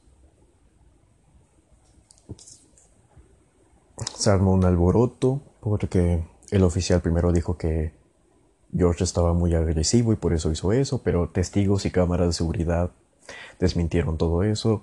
[4.17, 7.93] se armó un alboroto porque el oficial primero dijo que
[8.75, 12.93] George estaba muy agresivo y por eso hizo eso, pero testigos y cámaras de seguridad
[13.59, 14.83] desmintieron todo eso.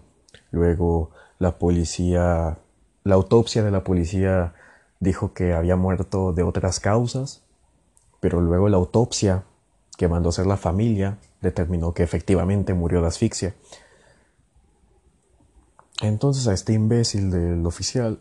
[0.51, 2.59] Luego la policía,
[3.03, 4.53] la autopsia de la policía
[4.99, 7.43] dijo que había muerto de otras causas,
[8.19, 9.45] pero luego la autopsia
[9.97, 13.55] que mandó hacer la familia determinó que efectivamente murió de asfixia.
[16.01, 18.19] Entonces a este imbécil del oficial,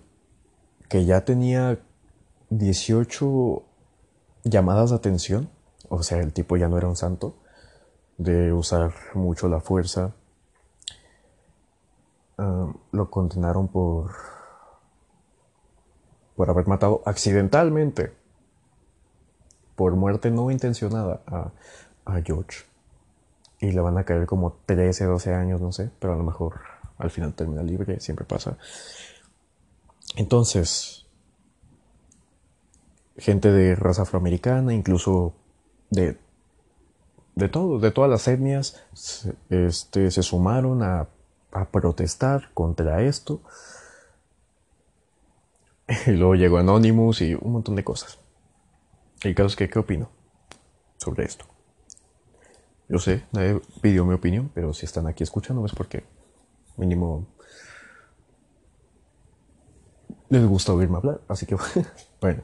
[0.89, 1.79] que ya tenía
[2.51, 3.63] 18
[4.45, 5.49] llamadas de atención,
[5.89, 7.35] o sea, el tipo ya no era un santo,
[8.19, 10.15] de usar mucho la fuerza.
[12.37, 14.13] Ah, lo condenaron por
[16.37, 18.15] por haber matado accidentalmente
[19.77, 21.51] por muerte no intencionada a,
[22.07, 22.65] a George
[23.59, 26.61] y le van a caer como 13, 12 años, no sé, pero a lo mejor
[27.01, 28.59] al final termina libre, siempre pasa.
[30.17, 31.07] Entonces,
[33.17, 35.35] gente de raza afroamericana, incluso
[35.91, 36.19] de,
[37.35, 38.83] de de todas las etnias,
[39.49, 41.09] este, se sumaron a,
[41.53, 43.41] a protestar contra esto.
[46.07, 48.21] Y luego llegó Anonymous y un montón de cosas.
[49.23, 50.09] El caso es que, ¿qué opino
[50.99, 51.47] sobre esto?
[52.89, 56.05] Yo sé, nadie pidió mi opinión, pero si están aquí escuchando es porque
[56.81, 57.27] mínimo
[60.31, 61.21] les gusta oírme hablar.
[61.29, 61.57] Así que,
[62.21, 62.43] bueno.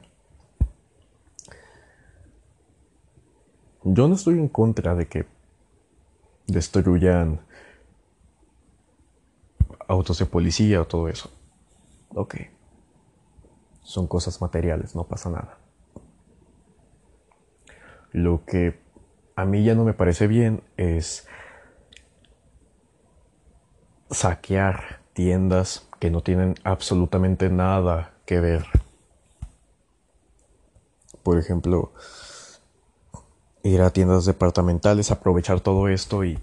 [3.85, 5.27] Yo no estoy en contra de que
[6.47, 7.41] destruyan
[9.89, 11.31] autos de policía o todo eso.
[12.15, 12.35] Ok.
[13.83, 15.59] Son cosas materiales, no pasa nada.
[18.11, 18.81] Lo que
[19.37, 21.29] a mí ya no me parece bien es
[24.11, 28.67] saquear tiendas que no tienen absolutamente nada que ver.
[31.23, 31.93] Por ejemplo,
[33.63, 36.39] ir a tiendas departamentales, aprovechar todo esto y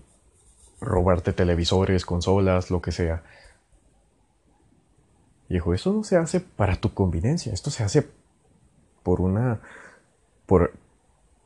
[0.82, 3.24] robarte televisores, consolas, lo que sea.
[5.48, 8.10] Viejo, eso no se hace para tu conveniencia, esto se hace
[9.04, 9.62] por una.
[10.46, 10.74] por,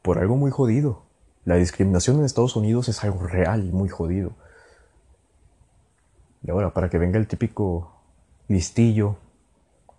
[0.01, 1.03] por algo muy jodido.
[1.45, 4.33] La discriminación en Estados Unidos es algo real y muy jodido.
[6.43, 7.91] Y ahora, para que venga el típico
[8.47, 9.17] listillo,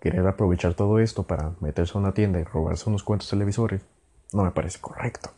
[0.01, 3.83] querer aprovechar todo esto para meterse a una tienda y robarse unos cuantos televisores,
[4.33, 5.31] no me parece correcto.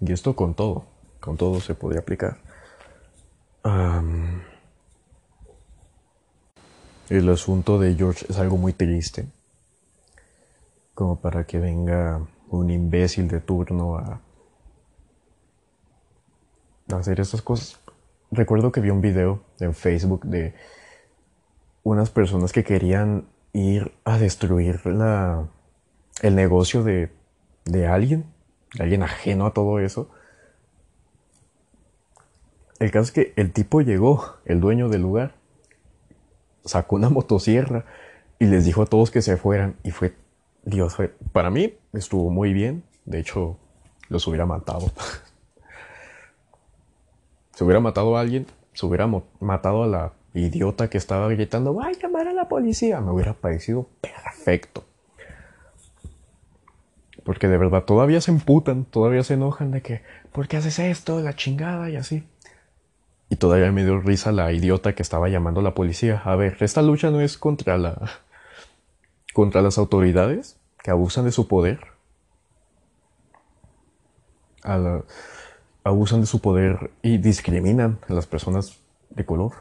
[0.00, 0.84] Y esto con todo,
[1.20, 2.38] con todo se podría aplicar.
[7.08, 9.26] el asunto de George es algo muy triste,
[10.94, 14.20] como para que venga un imbécil de turno a, a
[16.92, 17.78] hacer estas cosas.
[18.30, 20.54] Recuerdo que vi un video en Facebook de
[21.82, 25.48] unas personas que querían ir a destruir la,
[26.22, 27.10] el negocio de,
[27.64, 28.26] de alguien
[28.78, 30.08] alguien ajeno a todo eso.
[32.78, 35.34] El caso es que el tipo llegó, el dueño del lugar,
[36.64, 37.84] sacó una motosierra
[38.38, 39.76] y les dijo a todos que se fueran.
[39.82, 40.14] Y fue,
[40.64, 42.84] Dios, fue, para mí estuvo muy bien.
[43.04, 43.56] De hecho,
[44.08, 44.90] los hubiera matado.
[47.56, 48.44] se hubiera matado a alguien,
[48.74, 49.08] se hubiera
[49.40, 53.00] matado a la idiota que estaba gritando, va a llamar a la policía.
[53.00, 54.84] Me hubiera parecido perfecto.
[57.24, 60.02] Porque de verdad todavía se emputan, todavía se enojan de que,
[60.32, 61.22] ¿por qué haces esto?
[61.22, 62.24] La chingada y así.
[63.30, 66.20] Y todavía me dio risa la idiota que estaba llamando a la policía.
[66.26, 68.10] A ver, esta lucha no es contra la.
[69.32, 71.80] contra las autoridades que abusan de su poder.
[75.86, 78.80] Abusan de su poder y discriminan a las personas
[79.10, 79.52] de color.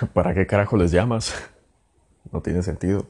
[0.14, 1.34] ¿Para qué carajo les llamas?
[2.30, 3.06] No tiene sentido.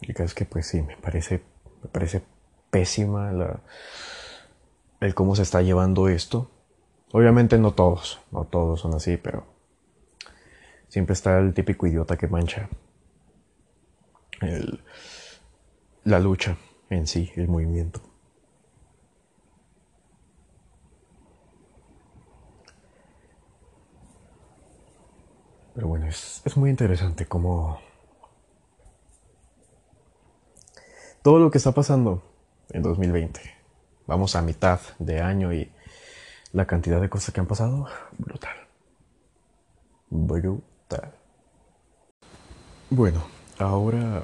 [0.00, 1.40] Y es que pues sí, me parece,
[1.84, 2.20] me parece
[2.68, 3.60] pésima la,
[4.98, 6.50] el cómo se está llevando esto.
[7.12, 9.46] Obviamente no todos, no todos son así, pero
[10.88, 12.68] siempre está el típico idiota que mancha
[16.04, 16.56] la lucha
[16.90, 18.00] en sí, el movimiento.
[25.74, 27.80] Pero bueno, es, es muy interesante cómo
[31.22, 32.22] todo lo que está pasando
[32.70, 33.40] en 2020.
[34.06, 35.72] Vamos a mitad de año y
[36.52, 37.88] la cantidad de cosas que han pasado,
[38.18, 38.54] brutal.
[40.10, 41.12] Brutal.
[42.90, 43.24] Bueno,
[43.58, 44.22] ahora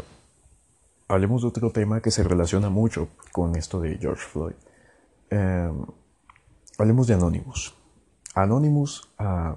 [1.11, 4.55] hablemos de otro tema que se relaciona mucho con esto de George Floyd.
[5.29, 5.85] Em,
[6.79, 7.75] hablemos de Anonymous.
[8.35, 9.57] Anonymous, ah,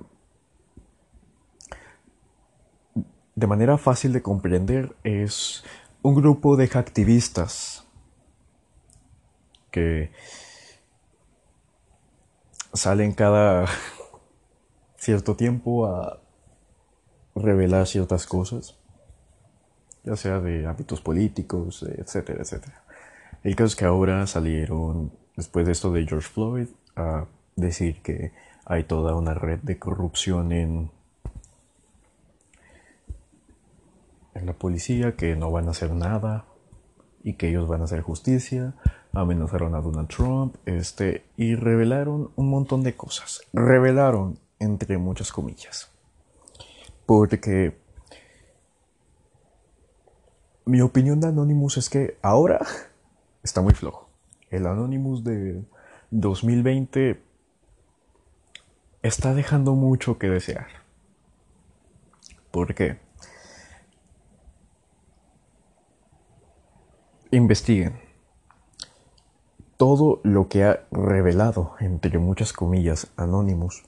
[3.35, 5.63] de manera fácil de comprender, es
[6.01, 7.85] un grupo de activistas
[9.69, 10.11] que
[12.73, 13.67] salen cada
[14.97, 16.19] cierto tiempo a
[17.35, 18.75] revelar ciertas cosas,
[20.03, 22.83] ya sea de hábitos políticos, etcétera, etcétera.
[23.43, 27.25] El caso es que ahora salieron, después de esto de George Floyd, a
[27.55, 28.31] decir que
[28.65, 30.91] hay toda una red de corrupción en
[34.35, 36.45] en la policía que no van a hacer nada
[37.23, 38.73] y que ellos van a hacer justicia,
[39.13, 43.41] amenazaron a Donald Trump, este, y revelaron un montón de cosas.
[43.53, 45.89] Revelaron entre muchas comillas.
[47.05, 47.77] Porque
[50.65, 52.65] mi opinión de Anonymous es que ahora
[53.43, 54.09] está muy flojo.
[54.49, 55.63] El Anonymous de
[56.11, 57.21] 2020
[59.01, 60.67] está dejando mucho que desear.
[62.51, 63.03] ¿Por qué?
[67.35, 67.99] investiguen
[69.77, 73.83] todo lo que ha revelado, entre muchas comillas, Anonymous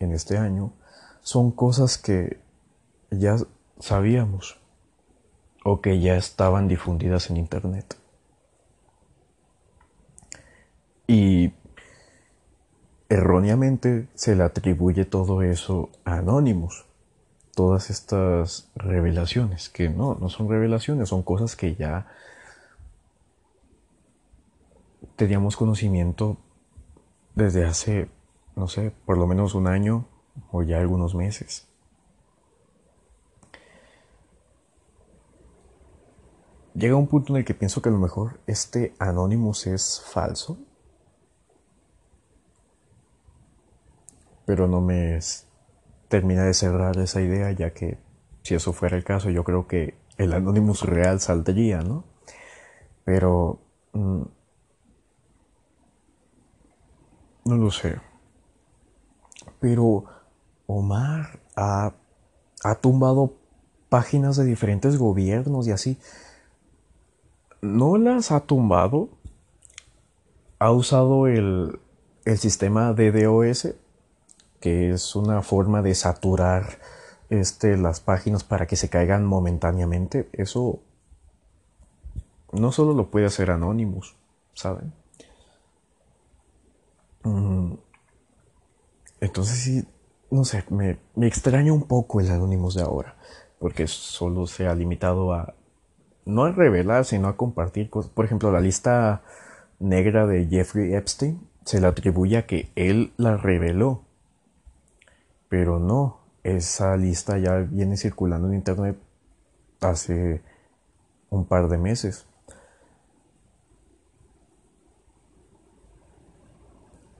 [0.00, 0.72] en este año,
[1.22, 2.40] son cosas que
[3.10, 3.36] ya
[3.78, 4.58] sabíamos
[5.64, 7.96] o que ya estaban difundidas en Internet.
[11.08, 11.52] Y
[13.08, 16.86] erróneamente se le atribuye todo eso a Anonymous
[17.54, 22.06] todas estas revelaciones, que no, no son revelaciones, son cosas que ya
[25.16, 26.36] teníamos conocimiento
[27.34, 28.08] desde hace,
[28.56, 30.06] no sé, por lo menos un año
[30.50, 31.66] o ya algunos meses.
[36.74, 40.58] Llega un punto en el que pienso que a lo mejor este Anonymous es falso,
[44.44, 45.18] pero no me
[46.08, 47.98] termina de cerrar esa idea, ya que
[48.42, 52.04] si eso fuera el caso, yo creo que el Anonymous real saldría, ¿no?
[53.04, 53.60] Pero...
[53.92, 54.22] Mm,
[57.44, 58.00] no lo sé.
[59.60, 60.04] Pero
[60.66, 61.92] Omar ha,
[62.62, 63.34] ha tumbado
[63.88, 65.98] páginas de diferentes gobiernos y así.
[67.64, 69.08] No las ha tumbado.
[70.58, 71.78] Ha usado el,
[72.24, 73.74] el sistema DDoS
[74.64, 76.78] que es una forma de saturar
[77.28, 80.78] este, las páginas para que se caigan momentáneamente, eso
[82.50, 84.16] no solo lo puede hacer Anonymous,
[84.54, 84.94] ¿saben?
[87.24, 87.74] Mm,
[89.20, 89.84] entonces sí,
[90.30, 93.16] no sé, me, me extraña un poco el Anonymous de ahora,
[93.58, 95.54] porque solo se ha limitado a,
[96.24, 98.10] no a revelar, sino a compartir cosas.
[98.10, 99.22] Por ejemplo, la lista
[99.78, 104.04] negra de Jeffrey Epstein se le atribuye a que él la reveló
[105.54, 108.98] pero no, esa lista ya viene circulando en internet
[109.80, 110.42] hace
[111.30, 112.26] un par de meses.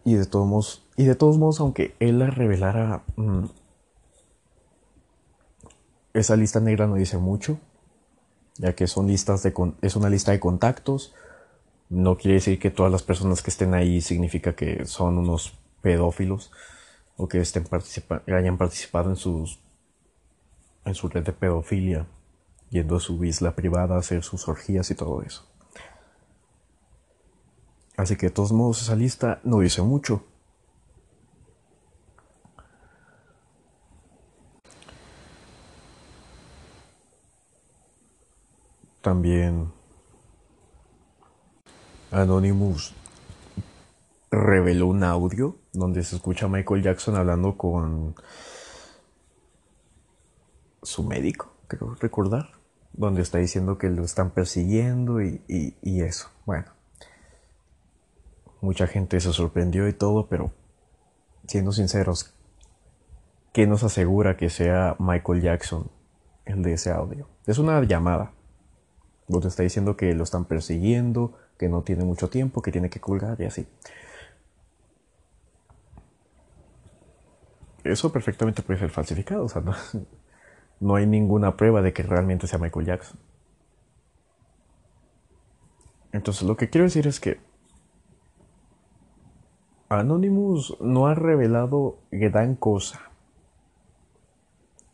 [0.05, 3.45] Y de todos modos, y de todos modos aunque él la revelara, mm,
[6.15, 7.61] esa lista negra no dice mucho,
[8.57, 9.53] ya que son listas de
[9.83, 11.15] es una lista de contactos.
[11.89, 16.51] No quiere decir que todas las personas que estén ahí significa que son unos pedófilos
[17.17, 17.67] o que estén
[18.27, 19.59] hayan participado en sus
[20.85, 22.07] en su red de pedofilia,
[22.71, 25.47] yendo a su isla privada a hacer sus orgías y todo eso.
[27.97, 30.25] Así que de todos modos esa lista no dice mucho.
[39.05, 39.71] También
[42.11, 42.95] Anonymous
[44.31, 48.15] reveló un audio donde se escucha a Michael Jackson hablando con
[50.83, 52.53] su médico, creo recordar,
[52.95, 56.31] donde está diciendo que lo están persiguiendo y, y eso.
[56.47, 56.71] Bueno,
[58.63, 60.51] mucha gente se sorprendió y todo, pero
[61.47, 62.33] siendo sinceros,
[63.53, 65.91] ¿qué nos asegura que sea Michael Jackson
[66.47, 67.29] el de ese audio?
[67.47, 68.33] Es una llamada
[69.29, 73.01] donde está diciendo que lo están persiguiendo, que no tiene mucho tiempo, que tiene que
[73.01, 73.67] colgar y así.
[77.85, 79.63] Eso perfectamente puede ser falsificado, o sea,
[80.81, 83.19] no, hay ninguna prueba de que realmente sea Michael Jackson.
[86.13, 87.41] Entonces lo que quiero decir es que
[89.89, 93.11] Anonymous no ha revelado gran cosa.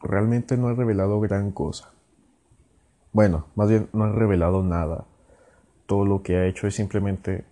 [0.02, 1.92] Realmente no ha revelado gran cosa.
[3.12, 5.04] Bueno, más bien no ha revelado nada.
[5.86, 7.44] Todo lo que ha hecho es simplemente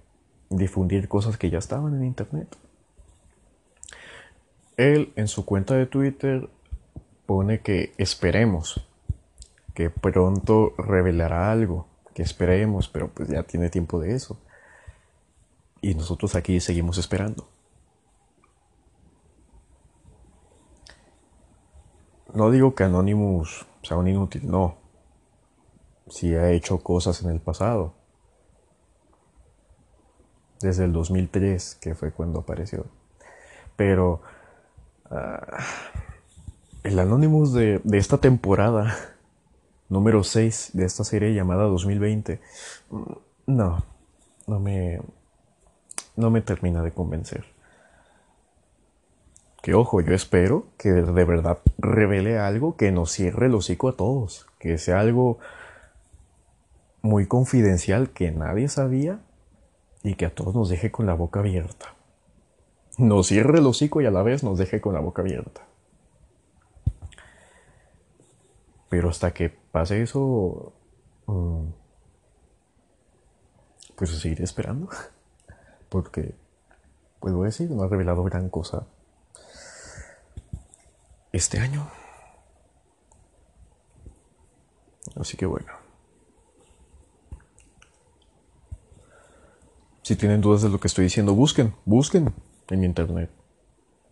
[0.50, 2.56] difundir cosas que ya estaban en internet.
[4.76, 6.48] Él en su cuenta de Twitter
[7.26, 8.86] pone que esperemos,
[9.74, 14.38] que pronto revelará algo, que esperemos, pero pues ya tiene tiempo de eso.
[15.80, 17.48] Y nosotros aquí seguimos esperando.
[22.32, 24.87] No digo que Anonymous sea un inútil, no
[26.10, 27.94] si ha hecho cosas en el pasado.
[30.60, 32.86] Desde el 2003, que fue cuando apareció.
[33.76, 34.22] Pero
[35.10, 35.58] ah,
[36.82, 38.96] el Anonymous de, de, esta temporada,
[39.88, 42.40] número 6 de esta serie llamada 2020,
[42.90, 43.02] mm,
[43.46, 43.84] no,
[44.46, 45.00] no me,
[46.16, 47.44] no me termina de convencer.
[49.62, 53.96] Que ojo, yo espero que de verdad revele algo que nos cierre el hocico a
[53.96, 55.38] todos, que sea algo
[57.08, 59.20] muy confidencial que nadie sabía
[60.02, 61.94] y que a todos nos deje con la boca abierta.
[62.98, 65.62] Nos cierre el hocico y a la vez nos deje con la boca abierta.
[68.88, 70.72] Pero hasta que pase eso,
[71.26, 71.66] mm,
[73.96, 74.88] pues seguiré esperando.
[75.88, 76.34] Porque,
[77.20, 78.86] puedo decir, no ha revelado gran cosa
[81.32, 81.88] este año.
[85.16, 85.77] Así que bueno.
[90.08, 92.32] Si tienen dudas de lo que estoy diciendo, busquen, busquen
[92.70, 93.28] en internet.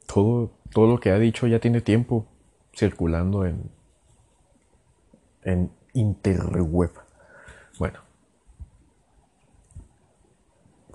[0.07, 2.27] Todo, todo lo que ha dicho ya tiene tiempo
[2.77, 3.71] circulando en,
[5.43, 6.91] en interweb.
[7.79, 8.01] Bueno,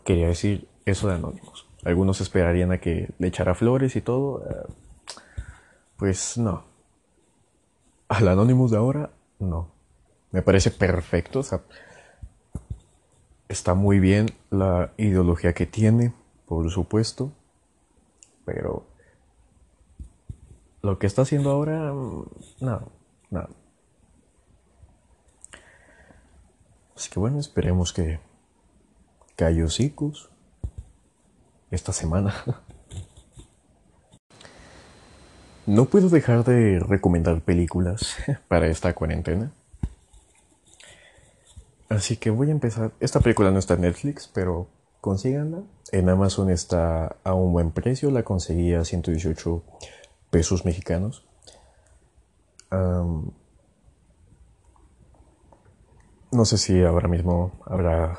[0.04, 1.68] quería decir eso de Anónimos.
[1.84, 4.48] Algunos esperarían a que le echara flores y todo.
[4.48, 4.72] Eh,
[5.98, 6.64] pues no.
[8.08, 9.72] Al Anónimos de ahora, no.
[10.30, 11.40] Me parece perfecto.
[11.40, 11.62] O sea,
[13.52, 16.14] Está muy bien la ideología que tiene,
[16.46, 17.34] por supuesto,
[18.46, 18.86] pero
[20.82, 22.26] lo que está haciendo ahora, mm,
[22.62, 22.86] nada,
[23.30, 23.50] nada.
[26.96, 28.22] Así que bueno, esperemos que
[29.36, 30.30] Cayosicus
[31.72, 32.34] esta semana.
[35.68, 39.52] No puedo dejar de recomendar películas para esta cuarentena.
[41.92, 42.94] Así que voy a empezar.
[43.02, 44.68] Esta película no está en Netflix, pero
[45.02, 45.64] consíganla.
[45.92, 48.12] En Amazon está a un buen precio.
[48.12, 49.62] La conseguí a 118
[50.30, 51.26] pesos mexicanos.
[56.32, 58.18] no sé si ahora mismo habrá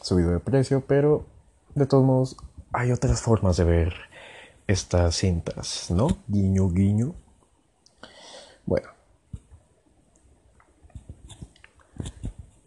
[0.00, 1.26] subido de precio, pero
[1.74, 2.36] de todos modos
[2.72, 3.92] hay otras formas de ver
[4.66, 6.08] estas cintas, ¿no?
[6.26, 7.14] Guiño, guiño.
[8.64, 8.88] Bueno,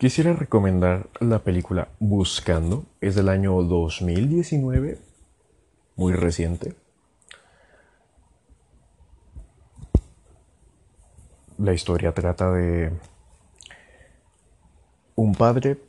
[0.05, 4.99] Quisiera recomendar la película Buscando, es del año 2019,
[5.95, 6.75] muy reciente.
[11.57, 12.91] La historia trata de
[15.15, 15.79] un padre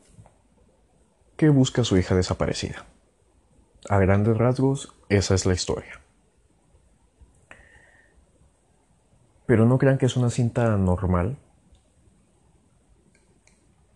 [1.37, 2.87] que busca a su hija desaparecida.
[3.91, 6.01] A grandes rasgos, esa es la historia.
[9.45, 11.37] Pero no crean que es una cinta normal.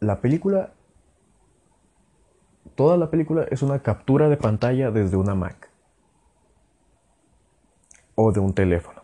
[0.01, 0.73] La película,
[2.75, 5.71] toda la película es una captura de pantalla desde una Mac
[8.15, 9.03] o de un teléfono.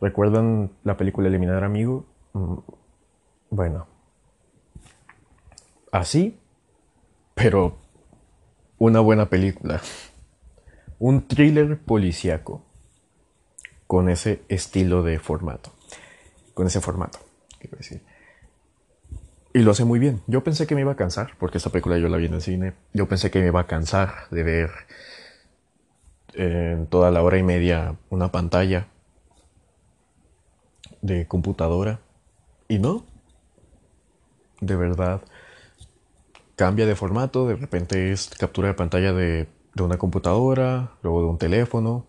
[0.00, 2.04] ¿Recuerdan la película Eliminar Amigo?
[2.32, 2.54] Mm,
[3.50, 3.86] bueno,
[5.92, 6.40] así,
[7.34, 7.76] pero
[8.78, 9.80] una buena película.
[10.98, 12.64] Un thriller policíaco
[13.86, 15.70] con ese estilo de formato.
[16.54, 17.20] Con ese formato,
[17.60, 18.02] quiero decir.
[19.54, 20.22] Y lo hace muy bien.
[20.26, 22.40] Yo pensé que me iba a cansar, porque esta película yo la vi en el
[22.40, 22.72] cine.
[22.94, 24.70] Yo pensé que me iba a cansar de ver
[26.34, 28.88] en toda la hora y media una pantalla
[31.02, 32.00] de computadora.
[32.68, 33.04] Y no.
[34.60, 35.20] De verdad.
[36.56, 37.46] Cambia de formato.
[37.46, 42.06] De repente es captura de pantalla de, de una computadora, luego de un teléfono.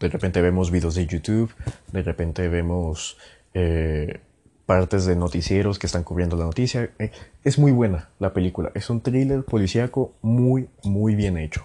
[0.00, 1.52] De repente vemos videos de YouTube.
[1.92, 3.18] De repente vemos
[3.52, 4.20] eh,
[4.68, 6.90] partes de noticieros que están cubriendo la noticia.
[6.98, 7.10] Eh,
[7.42, 8.70] es muy buena la película.
[8.74, 11.64] Es un thriller policíaco muy, muy bien hecho.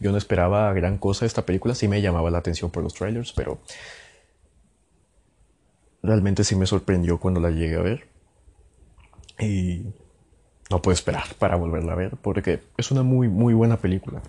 [0.00, 1.74] Yo no esperaba gran cosa de esta película.
[1.74, 3.58] Sí me llamaba la atención por los trailers, pero
[6.02, 8.06] realmente sí me sorprendió cuando la llegué a ver.
[9.40, 9.86] Y
[10.68, 14.20] no puedo esperar para volverla a ver porque es una muy, muy buena película.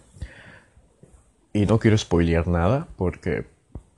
[1.51, 3.47] Y no quiero spoilear nada porque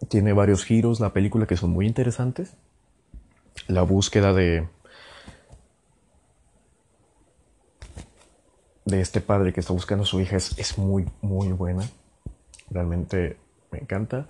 [0.09, 2.55] tiene varios giros la película que son muy interesantes.
[3.67, 4.67] La búsqueda de
[8.85, 11.83] de este padre que está buscando a su hija es, es muy, muy buena.
[12.69, 13.37] Realmente
[13.71, 14.27] me encanta.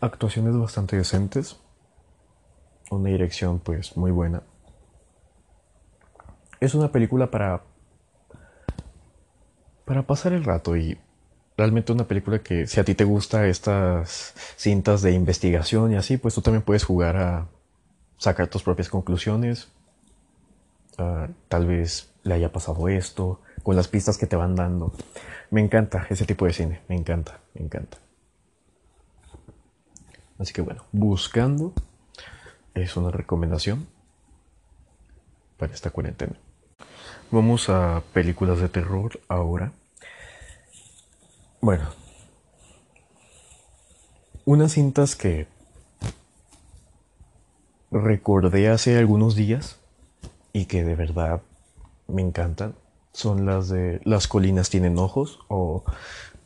[0.00, 1.60] Actuaciones bastante decentes.
[2.90, 4.42] Una dirección pues muy buena.
[6.60, 7.62] Es una película para
[9.84, 10.98] para pasar el rato y
[11.56, 16.16] realmente una película que si a ti te gusta estas cintas de investigación y así,
[16.16, 17.48] pues tú también puedes jugar a
[18.18, 19.68] sacar tus propias conclusiones.
[20.98, 24.92] Ah, tal vez le haya pasado esto, con las pistas que te van dando.
[25.50, 27.98] Me encanta ese tipo de cine, me encanta, me encanta.
[30.38, 31.72] Así que bueno, buscando
[32.74, 33.86] es una recomendación
[35.56, 36.36] para esta cuarentena.
[37.30, 39.72] Vamos a películas de terror ahora.
[41.64, 41.84] Bueno,
[44.44, 45.46] unas cintas que
[47.92, 49.78] recordé hace algunos días
[50.52, 51.40] y que de verdad
[52.08, 52.74] me encantan
[53.12, 55.84] son las de Las colinas tienen ojos o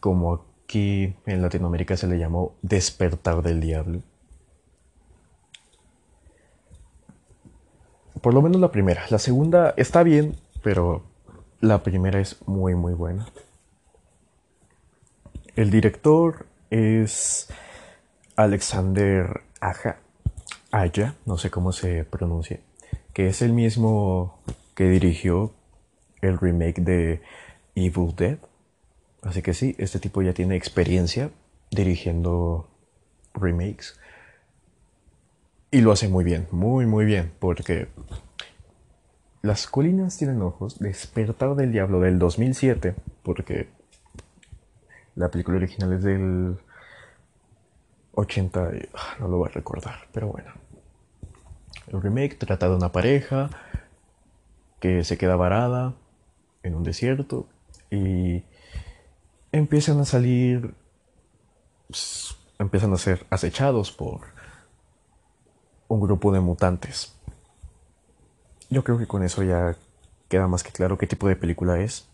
[0.01, 4.03] como aquí en Latinoamérica se le llamó Despertar del Diablo.
[8.21, 9.07] Por lo menos la primera.
[9.09, 11.05] La segunda está bien, pero
[11.63, 13.27] la primera es muy muy buena.
[15.57, 17.49] El director es
[18.37, 20.01] Alexander Aja,
[20.71, 22.61] Aya, no sé cómo se pronuncia,
[23.15, 24.39] que es el mismo
[24.75, 25.55] que dirigió
[26.21, 27.23] el remake de
[27.75, 28.37] Evil Dead.
[29.23, 31.31] Así que sí, este tipo ya tiene experiencia
[31.71, 32.69] dirigiendo
[33.33, 33.99] remakes.
[35.71, 37.89] Y lo hace muy bien, muy muy bien, porque
[39.41, 43.75] las colinas tienen ojos, Despertar del Diablo del 2007, porque
[45.17, 46.57] la película original es del
[48.15, 50.53] 80, ah, no lo voy a recordar, pero bueno.
[51.89, 53.51] El remake trata de una pareja
[54.81, 55.95] que se queda varada
[56.63, 57.49] en un desierto
[57.91, 58.45] y
[59.51, 60.75] empiezan a salir,
[62.59, 64.21] empiezan a ser acechados por
[65.89, 67.17] un grupo de mutantes
[68.71, 69.77] yo creo que con eso ya
[70.29, 72.09] queda más que claro qué tipo de película es.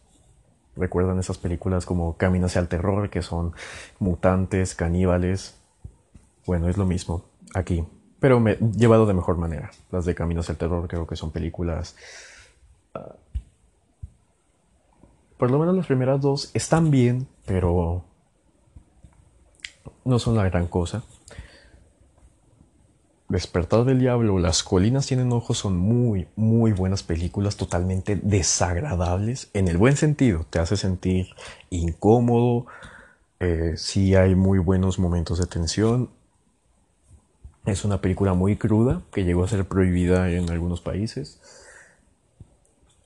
[0.76, 3.52] Recuerdan esas películas como Camino hacia el terror, que son
[3.98, 5.56] mutantes, caníbales.
[6.46, 7.84] Bueno, es lo mismo aquí,
[8.20, 9.70] pero me, llevado de mejor manera.
[9.90, 11.96] Las de Camino hacia el terror creo que son películas...
[12.94, 13.16] Ah,
[15.36, 18.04] por lo menos las primeras dos están bien, pero
[20.04, 21.02] no son la gran cosa.
[23.32, 29.68] Despertar del Diablo, Las Colinas Tienen Ojos son muy, muy buenas películas, totalmente desagradables, en
[29.68, 31.28] el buen sentido, te hace sentir
[31.70, 32.66] incómodo,
[33.40, 36.10] eh, sí hay muy buenos momentos de tensión.
[37.64, 41.40] Es una película muy cruda que llegó a ser prohibida en algunos países.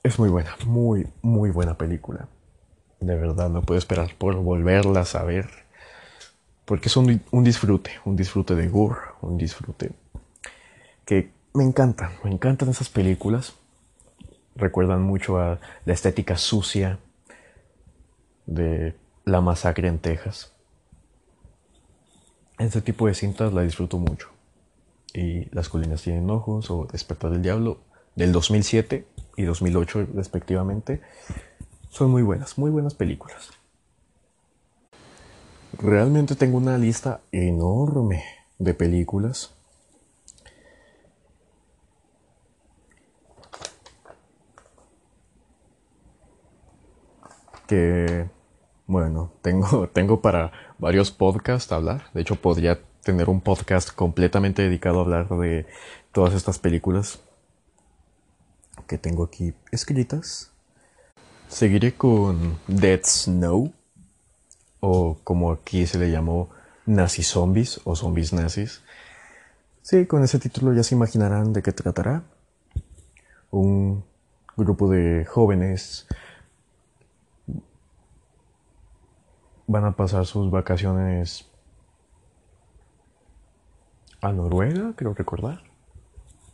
[0.03, 2.27] Es muy buena, muy, muy buena película.
[2.99, 5.66] De verdad, no puedo esperar por volverlas a ver.
[6.67, 9.91] Porque es un, disfrute, un disfrute de gore, un disfrute
[11.05, 13.53] que me encantan, me encantan esas películas.
[14.53, 16.99] recuerdan mucho a la estética sucia
[18.47, 20.51] de la masacre en Texas.
[22.59, 24.27] Este tipo de cintas la disfruto mucho.
[25.13, 27.79] Y Las colinas tienen ojos o Despertar del Diablo
[28.15, 29.07] del 2007
[29.37, 31.01] y 2008 respectivamente
[31.89, 33.56] son muy buenas, muy buenas películas.
[35.79, 38.23] Realmente tengo una lista enorme
[38.57, 39.53] de películas
[47.67, 48.27] que,
[48.87, 52.05] bueno, tengo, tengo para varios podcasts hablar.
[52.13, 55.67] De hecho, podría tener un podcast completamente dedicado a hablar de
[56.11, 57.19] todas estas películas
[58.87, 60.51] que tengo aquí escritas.
[61.49, 63.71] Seguiré con Dead Snow,
[64.79, 66.49] o como aquí se le llamó
[66.85, 68.81] Nazi Zombies o Zombies Nazis.
[69.81, 72.23] Sí, con ese título ya se imaginarán de qué tratará.
[73.51, 74.03] Un
[74.55, 76.07] grupo de jóvenes
[79.67, 81.45] van a pasar sus vacaciones
[84.21, 85.61] a Noruega, creo recordar.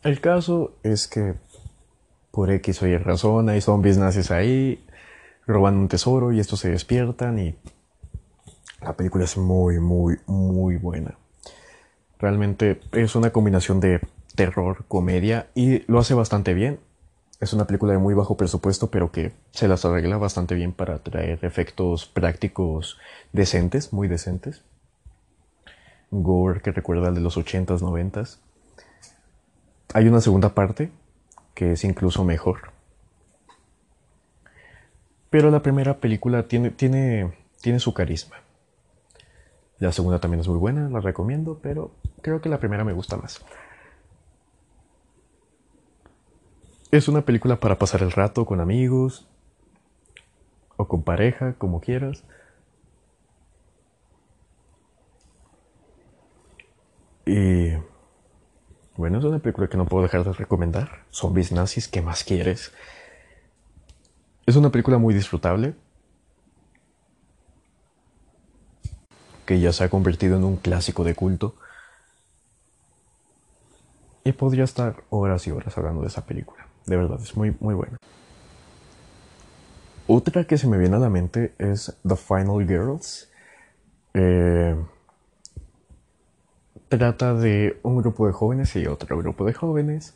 [0.03, 1.35] El caso es que
[2.31, 4.85] por X o Y razón hay zombies nazis ahí,
[5.45, 7.55] roban un tesoro y estos se despiertan y
[8.83, 11.17] la película es muy, muy, muy buena.
[12.19, 13.99] Realmente es una combinación de
[14.35, 16.79] terror, comedia y lo hace bastante bien.
[17.39, 20.99] Es una película de muy bajo presupuesto, pero que se las arregla bastante bien para
[20.99, 22.97] traer efectos prácticos
[23.33, 24.63] decentes, muy decentes.
[26.11, 28.37] Gore que recuerda al de los 80s, 90s.
[29.93, 30.91] Hay una segunda parte
[31.53, 32.71] que es incluso mejor.
[35.29, 38.37] Pero la primera película tiene, tiene, tiene su carisma.
[39.83, 43.17] La segunda también es muy buena, la recomiendo, pero creo que la primera me gusta
[43.17, 43.43] más.
[46.89, 49.27] Es una película para pasar el rato con amigos
[50.77, 52.23] o con pareja, como quieras.
[57.25, 57.73] Y
[58.95, 61.03] bueno, es una película que no puedo dejar de recomendar.
[61.11, 62.71] Zombies nazis, ¿qué más quieres?
[64.45, 65.75] Es una película muy disfrutable.
[69.45, 71.55] Que ya se ha convertido en un clásico de culto.
[74.23, 76.67] Y podría estar horas y horas hablando de esa película.
[76.85, 77.97] De verdad, es muy, muy buena.
[80.07, 83.29] Otra que se me viene a la mente es The Final Girls.
[84.13, 84.75] Eh,
[86.89, 90.13] trata de un grupo de jóvenes y otro grupo de jóvenes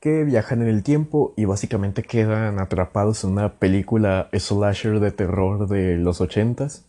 [0.00, 5.68] que viajan en el tiempo y básicamente quedan atrapados en una película slasher de terror
[5.68, 6.84] de los ochentas.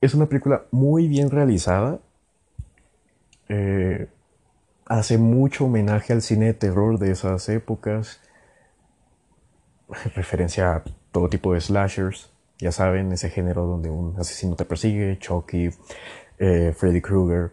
[0.00, 1.98] Es una película muy bien realizada.
[3.48, 4.08] Eh,
[4.86, 8.20] hace mucho homenaje al cine de terror de esas épocas.
[10.14, 12.30] Referencia a todo tipo de slashers.
[12.60, 15.70] Ya saben, ese género donde un asesino te persigue, Chucky,
[16.38, 17.52] eh, Freddy Krueger,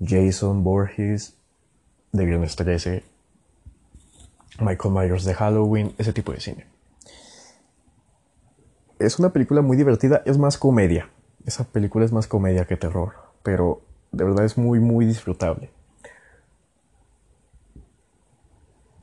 [0.00, 1.36] Jason Borges
[2.12, 3.04] de Viernes 13,
[4.60, 6.66] Michael Myers de Halloween, ese tipo de cine.
[8.98, 11.10] Es una película muy divertida, es más comedia.
[11.46, 13.82] Esa película es más comedia que terror, pero
[14.12, 15.70] de verdad es muy, muy disfrutable.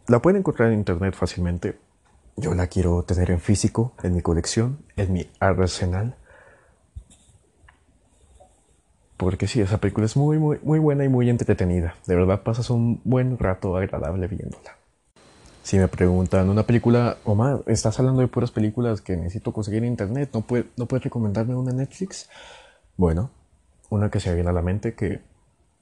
[0.07, 1.77] La pueden encontrar en internet fácilmente.
[2.35, 6.15] Yo la quiero tener en físico, en mi colección, en mi arsenal.
[9.17, 11.95] Porque sí, esa película es muy, muy, muy buena y muy entretenida.
[12.07, 14.80] De verdad pasas un buen rato agradable viéndola.
[15.63, 19.89] Si me preguntan una película, Omar, estás hablando de puras películas que necesito conseguir en
[19.89, 20.43] internet, ¿no,
[20.75, 22.29] ¿no puedes recomendarme una Netflix?
[22.97, 23.29] Bueno,
[23.89, 25.21] una que se viene a la mente que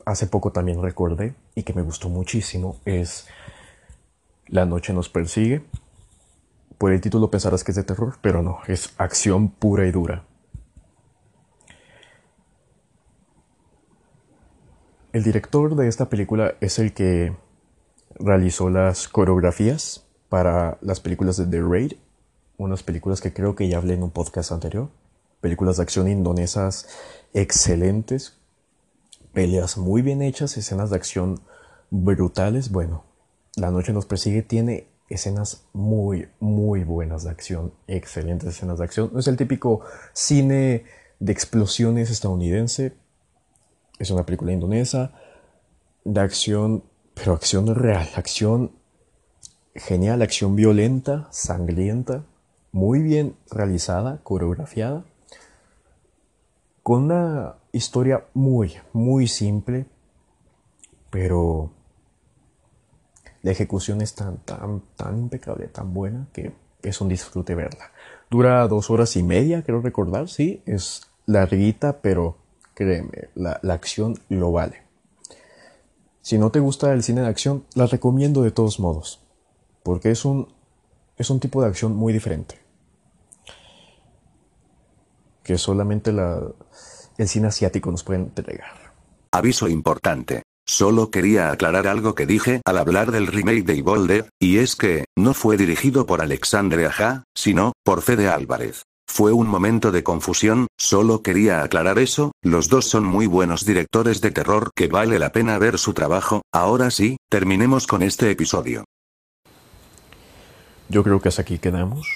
[0.05, 3.27] hace poco también recordé y que me gustó muchísimo es
[4.47, 5.63] La noche nos persigue.
[6.77, 10.23] Por el título pensarás que es de terror, pero no, es acción pura y dura.
[15.13, 17.33] El director de esta película es el que
[18.19, 21.93] realizó las coreografías para las películas de The Raid,
[22.57, 24.89] unas películas que creo que ya hablé en un podcast anterior,
[25.41, 26.87] películas de acción indonesas
[27.33, 28.37] excelentes,
[29.33, 31.41] peleas muy bien hechas, escenas de acción
[31.89, 33.03] brutales, bueno,
[33.55, 39.09] La noche nos persigue tiene escenas muy, muy buenas de acción, excelentes escenas de acción,
[39.11, 39.81] no es el típico
[40.13, 40.85] cine
[41.19, 42.93] de explosiones estadounidense,
[43.97, 45.11] es una película indonesa
[46.05, 46.83] de acción,
[47.19, 48.71] pero acción real, acción
[49.75, 52.23] genial, acción violenta, sangrienta,
[52.71, 55.03] muy bien realizada, coreografiada,
[56.81, 59.85] con una historia muy, muy simple,
[61.09, 61.71] pero
[63.41, 67.91] la ejecución es tan, tan, tan impecable, tan buena que es un disfrute verla.
[68.29, 72.37] Dura dos horas y media, quiero recordar, sí, es larguita, pero
[72.75, 74.88] créeme, la, la acción lo vale.
[76.29, 79.19] Si no te gusta el cine de acción, la recomiendo de todos modos,
[79.81, 80.47] porque es un,
[81.17, 82.59] es un tipo de acción muy diferente.
[85.41, 86.39] Que solamente la,
[87.17, 88.93] el cine asiático nos puede entregar.
[89.31, 90.43] Aviso importante.
[90.67, 95.05] Solo quería aclarar algo que dije al hablar del remake de Evolder, y es que,
[95.17, 98.83] no fue dirigido por Alexandre Aja, sino, por Fede Álvarez.
[99.11, 104.21] Fue un momento de confusión, solo quería aclarar eso, los dos son muy buenos directores
[104.21, 108.85] de terror que vale la pena ver su trabajo, ahora sí, terminemos con este episodio.
[110.89, 112.07] Yo creo que hasta aquí quedamos.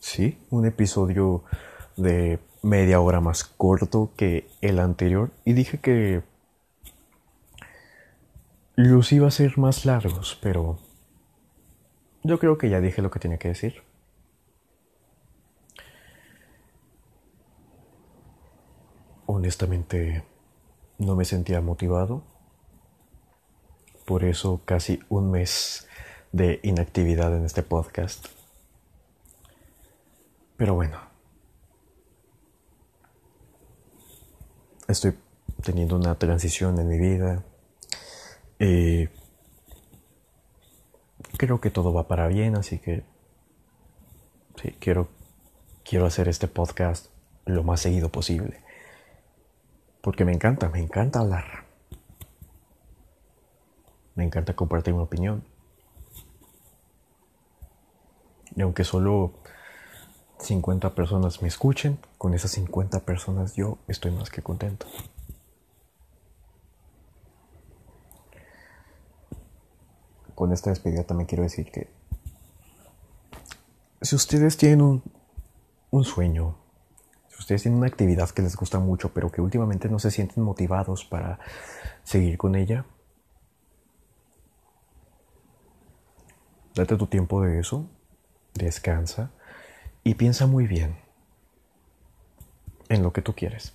[0.00, 1.44] Sí, un episodio
[1.96, 6.22] de media hora más corto que el anterior y dije que
[8.76, 10.78] los iba a ser más largos, pero
[12.22, 13.82] yo creo que ya dije lo que tenía que decir.
[19.26, 20.24] Honestamente,
[20.98, 22.22] no me sentía motivado.
[24.04, 25.86] Por eso casi un mes
[26.32, 28.26] de inactividad en este podcast.
[30.56, 30.98] Pero bueno.
[34.88, 35.16] Estoy
[35.62, 37.42] teniendo una transición en mi vida
[38.58, 39.08] eh,
[41.36, 43.04] creo que todo va para bien, así que
[44.56, 45.08] sí, quiero,
[45.84, 47.06] quiero hacer este podcast
[47.44, 48.63] lo más seguido posible.
[50.04, 51.64] Porque me encanta, me encanta hablar.
[54.14, 55.42] Me encanta compartir mi opinión.
[58.54, 59.32] Y aunque solo
[60.40, 64.86] 50 personas me escuchen, con esas 50 personas yo estoy más que contento.
[70.34, 71.88] con esta despedida también quiero decir que
[74.02, 75.02] si ustedes tienen un,
[75.90, 76.56] un sueño,
[77.38, 81.04] ustedes tienen una actividad que les gusta mucho, pero que últimamente no se sienten motivados
[81.04, 81.38] para
[82.02, 82.86] seguir con ella,
[86.74, 87.88] date tu tiempo de eso,
[88.54, 89.30] descansa
[90.02, 90.96] y piensa muy bien
[92.88, 93.74] en lo que tú quieres.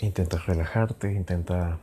[0.00, 1.78] Intenta relajarte, intenta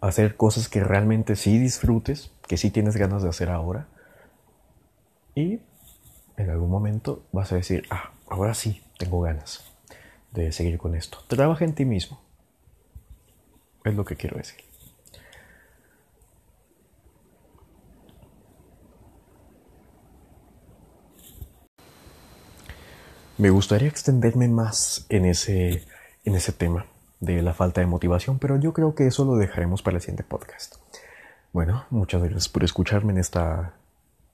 [0.00, 3.88] hacer cosas que realmente sí disfrutes, que sí tienes ganas de hacer ahora.
[5.38, 5.60] Y
[6.36, 9.62] en algún momento vas a decir, ah, ahora sí, tengo ganas
[10.32, 11.18] de seguir con esto.
[11.28, 12.20] Trabaja en ti mismo.
[13.84, 14.58] Es lo que quiero decir.
[23.36, 25.84] Me gustaría extenderme más en ese,
[26.24, 26.86] en ese tema
[27.20, 30.24] de la falta de motivación, pero yo creo que eso lo dejaremos para el siguiente
[30.24, 30.74] podcast.
[31.52, 33.74] Bueno, muchas gracias por escucharme en esta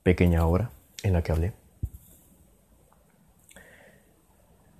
[0.03, 0.71] pequeña hora
[1.03, 1.53] en la que hablé.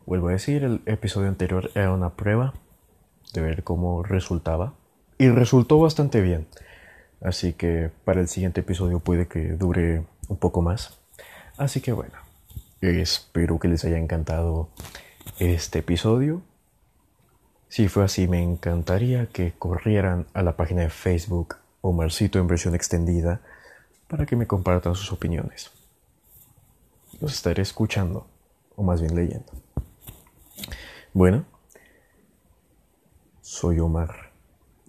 [0.06, 2.54] Vuelvo a decir, el episodio anterior era una prueba
[3.32, 4.74] de ver cómo resultaba
[5.18, 6.46] y resultó bastante bien.
[7.22, 10.98] Así que para el siguiente episodio puede que dure un poco más.
[11.56, 12.14] Así que bueno,
[12.80, 14.68] espero que les haya encantado
[15.38, 16.42] este episodio
[17.74, 22.76] si fue así, me encantaría que corrieran a la página de Facebook Omarcito en versión
[22.76, 23.40] extendida
[24.06, 25.72] para que me compartan sus opiniones.
[27.25, 28.27] Los estaré escuchando,
[28.77, 29.51] o más bien leyendo.
[31.14, 31.47] Bueno,
[33.41, 34.31] soy Omar.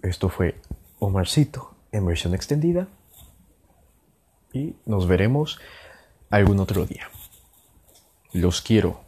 [0.02, 0.60] Esto fue
[0.98, 2.88] Omarcito en versión extendida.
[4.52, 5.58] Y nos veremos
[6.28, 7.08] algún otro día.
[8.34, 9.00] Los quiero.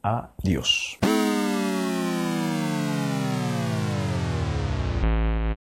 [0.00, 1.00] Adiós.